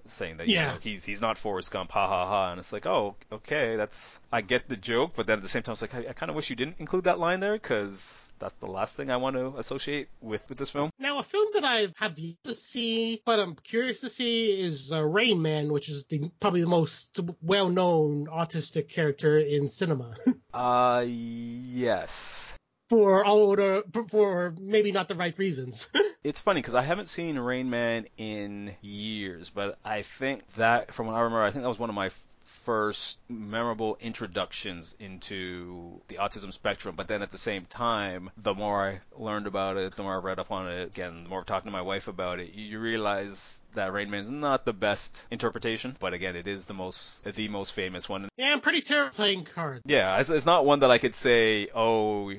saying 0.09 0.37
that 0.37 0.47
yeah. 0.47 0.67
you 0.67 0.73
know, 0.73 0.79
he's 0.81 1.05
he's 1.05 1.21
not 1.21 1.37
Forrest 1.37 1.71
Gump, 1.71 1.91
ha 1.91 2.07
ha 2.07 2.25
ha, 2.25 2.51
and 2.51 2.59
it's 2.59 2.73
like, 2.73 2.85
oh, 2.85 3.15
okay, 3.31 3.75
that's 3.75 4.19
I 4.31 4.41
get 4.41 4.67
the 4.67 4.77
joke, 4.77 5.13
but 5.15 5.27
then 5.27 5.37
at 5.37 5.41
the 5.41 5.49
same 5.49 5.63
time, 5.63 5.73
it's 5.73 5.81
like 5.81 5.95
I, 5.95 6.09
I 6.09 6.13
kind 6.13 6.29
of 6.29 6.35
wish 6.35 6.49
you 6.49 6.55
didn't 6.55 6.77
include 6.79 7.05
that 7.05 7.19
line 7.19 7.39
there 7.39 7.53
because 7.53 8.33
that's 8.39 8.57
the 8.57 8.67
last 8.67 8.97
thing 8.97 9.11
I 9.11 9.17
want 9.17 9.35
to 9.35 9.55
associate 9.57 10.09
with 10.21 10.47
with 10.49 10.57
this 10.57 10.71
film. 10.71 10.89
Now, 10.99 11.19
a 11.19 11.23
film 11.23 11.47
that 11.53 11.63
I 11.63 11.87
have 11.97 12.17
yet 12.17 12.35
to 12.43 12.53
see, 12.53 13.21
but 13.25 13.39
I'm 13.39 13.55
curious 13.55 14.01
to 14.01 14.09
see, 14.09 14.61
is 14.61 14.91
uh, 14.91 15.03
Rain 15.03 15.41
Man, 15.41 15.71
which 15.71 15.89
is 15.89 16.05
the 16.05 16.31
probably 16.39 16.61
the 16.61 16.67
most 16.67 17.19
well-known 17.41 18.27
autistic 18.27 18.89
character 18.89 19.37
in 19.37 19.69
cinema. 19.69 20.15
uh, 20.53 21.03
yes 21.07 22.56
for 22.89 23.25
all 23.25 23.55
the 23.55 23.83
for 24.09 24.53
maybe 24.59 24.91
not 24.91 25.07
the 25.07 25.15
right 25.15 25.37
reasons. 25.37 25.87
it's 26.23 26.41
funny 26.41 26.61
because 26.61 26.75
I 26.75 26.81
haven't 26.81 27.09
seen 27.09 27.37
Rain 27.37 27.69
Man 27.69 28.05
in 28.17 28.75
years, 28.81 29.49
but 29.49 29.77
I 29.83 30.01
think 30.01 30.45
that 30.53 30.93
from 30.93 31.07
what 31.07 31.15
I 31.15 31.21
remember, 31.21 31.43
I 31.43 31.51
think 31.51 31.63
that 31.63 31.69
was 31.69 31.79
one 31.79 31.89
of 31.89 31.95
my 31.95 32.09
first 32.47 33.19
memorable 33.29 33.97
introductions 33.99 34.95
into 34.99 35.99
the 36.07 36.15
autism 36.15 36.53
spectrum. 36.53 36.95
But 36.95 37.07
then 37.07 37.21
at 37.21 37.29
the 37.29 37.37
same 37.37 37.65
time, 37.65 38.29
the 38.37 38.53
more 38.53 38.81
I 38.89 38.99
learned 39.17 39.47
about 39.47 39.75
it, 39.75 39.93
the 39.93 40.03
more 40.03 40.15
I 40.15 40.19
read 40.19 40.39
up 40.39 40.49
on 40.49 40.67
it, 40.69 40.87
again, 40.87 41.23
the 41.23 41.29
more 41.29 41.43
talking 41.43 41.65
to 41.65 41.71
my 41.71 41.81
wife 41.81 42.07
about 42.07 42.39
it, 42.39 42.53
you 42.53 42.79
realize 42.79 43.63
that 43.73 43.91
Rain 43.91 44.09
Man's 44.09 44.31
not 44.31 44.63
the 44.63 44.73
best 44.73 45.27
interpretation, 45.29 45.95
but 45.99 46.13
again, 46.13 46.35
it 46.37 46.47
is 46.47 46.67
the 46.67 46.73
most 46.73 47.25
the 47.25 47.49
most 47.49 47.71
famous 47.71 48.07
one. 48.07 48.29
Yeah, 48.37 48.53
I'm 48.53 48.61
pretty 48.61 48.81
terrible 48.81 49.11
playing 49.13 49.43
cards. 49.43 49.81
Yeah, 49.85 50.17
it's, 50.19 50.29
it's 50.29 50.45
not 50.45 50.65
one 50.65 50.79
that 50.79 50.91
I 50.91 50.99
could 50.99 51.15
say, 51.15 51.67
oh 51.75 52.31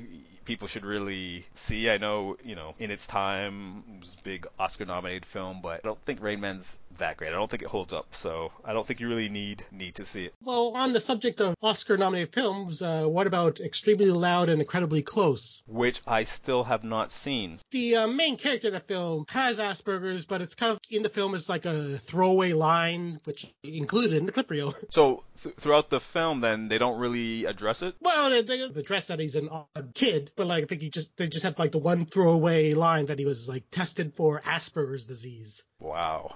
people 0.48 0.66
should 0.66 0.86
really 0.86 1.44
see. 1.52 1.90
I 1.90 1.98
know, 1.98 2.38
you 2.42 2.56
know, 2.56 2.74
in 2.78 2.90
its 2.90 3.06
time, 3.06 3.84
it 3.94 4.00
was 4.00 4.16
a 4.18 4.22
big 4.22 4.46
Oscar 4.58 4.86
nominated 4.86 5.26
film, 5.26 5.60
but 5.62 5.80
I 5.84 5.86
don't 5.86 6.00
think 6.06 6.22
Rain 6.22 6.40
Man's 6.40 6.78
that 6.98 7.16
great. 7.16 7.28
I 7.28 7.32
don't 7.32 7.50
think 7.50 7.62
it 7.62 7.68
holds 7.68 7.92
up, 7.92 8.14
so 8.14 8.52
I 8.64 8.72
don't 8.72 8.86
think 8.86 9.00
you 9.00 9.08
really 9.08 9.28
need 9.28 9.64
need 9.72 9.96
to 9.96 10.04
see 10.04 10.26
it. 10.26 10.34
Well, 10.42 10.72
on 10.74 10.92
the 10.92 11.00
subject 11.00 11.40
of 11.40 11.54
Oscar 11.62 11.96
nominated 11.96 12.32
films, 12.32 12.82
uh, 12.82 13.04
what 13.04 13.26
about 13.26 13.60
Extremely 13.60 14.10
Loud 14.10 14.48
and 14.48 14.60
Incredibly 14.60 15.02
Close? 15.02 15.62
Which 15.66 16.00
I 16.06 16.24
still 16.24 16.64
have 16.64 16.84
not 16.84 17.10
seen. 17.10 17.58
The 17.70 17.96
uh, 17.96 18.06
main 18.06 18.36
character 18.36 18.68
in 18.68 18.74
the 18.74 18.80
film 18.80 19.24
has 19.28 19.58
Asperger's, 19.58 20.26
but 20.26 20.40
it's 20.40 20.54
kind 20.54 20.72
of 20.72 20.78
in 20.90 21.02
the 21.02 21.08
film 21.08 21.34
as 21.34 21.48
like 21.48 21.64
a 21.64 21.98
throwaway 21.98 22.52
line, 22.52 23.20
which 23.24 23.46
included 23.62 24.14
in 24.14 24.26
the 24.26 24.32
clip 24.32 24.50
reel. 24.50 24.74
So 24.90 25.22
th- 25.42 25.54
throughout 25.54 25.90
the 25.90 26.00
film, 26.00 26.40
then 26.40 26.68
they 26.68 26.78
don't 26.78 26.98
really 26.98 27.44
address 27.44 27.82
it. 27.82 27.94
Well, 28.00 28.30
they, 28.30 28.42
they 28.42 28.60
address 28.62 29.08
that 29.08 29.20
he's 29.20 29.34
an 29.34 29.48
odd 29.48 29.92
kid, 29.94 30.32
but 30.34 30.46
like 30.46 30.64
I 30.64 30.66
think 30.66 30.80
he 30.80 30.90
just 30.90 31.16
they 31.16 31.28
just 31.28 31.44
have 31.44 31.58
like 31.58 31.72
the 31.72 31.78
one 31.78 32.06
throwaway 32.06 32.74
line 32.74 33.06
that 33.06 33.18
he 33.18 33.24
was 33.24 33.48
like 33.48 33.70
tested 33.70 34.14
for 34.16 34.40
Asperger's 34.40 35.06
disease. 35.06 35.66
Wow. 35.78 36.34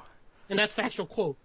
And 0.50 0.58
that's 0.58 0.74
the 0.74 0.84
actual 0.84 1.06
quote. 1.06 1.36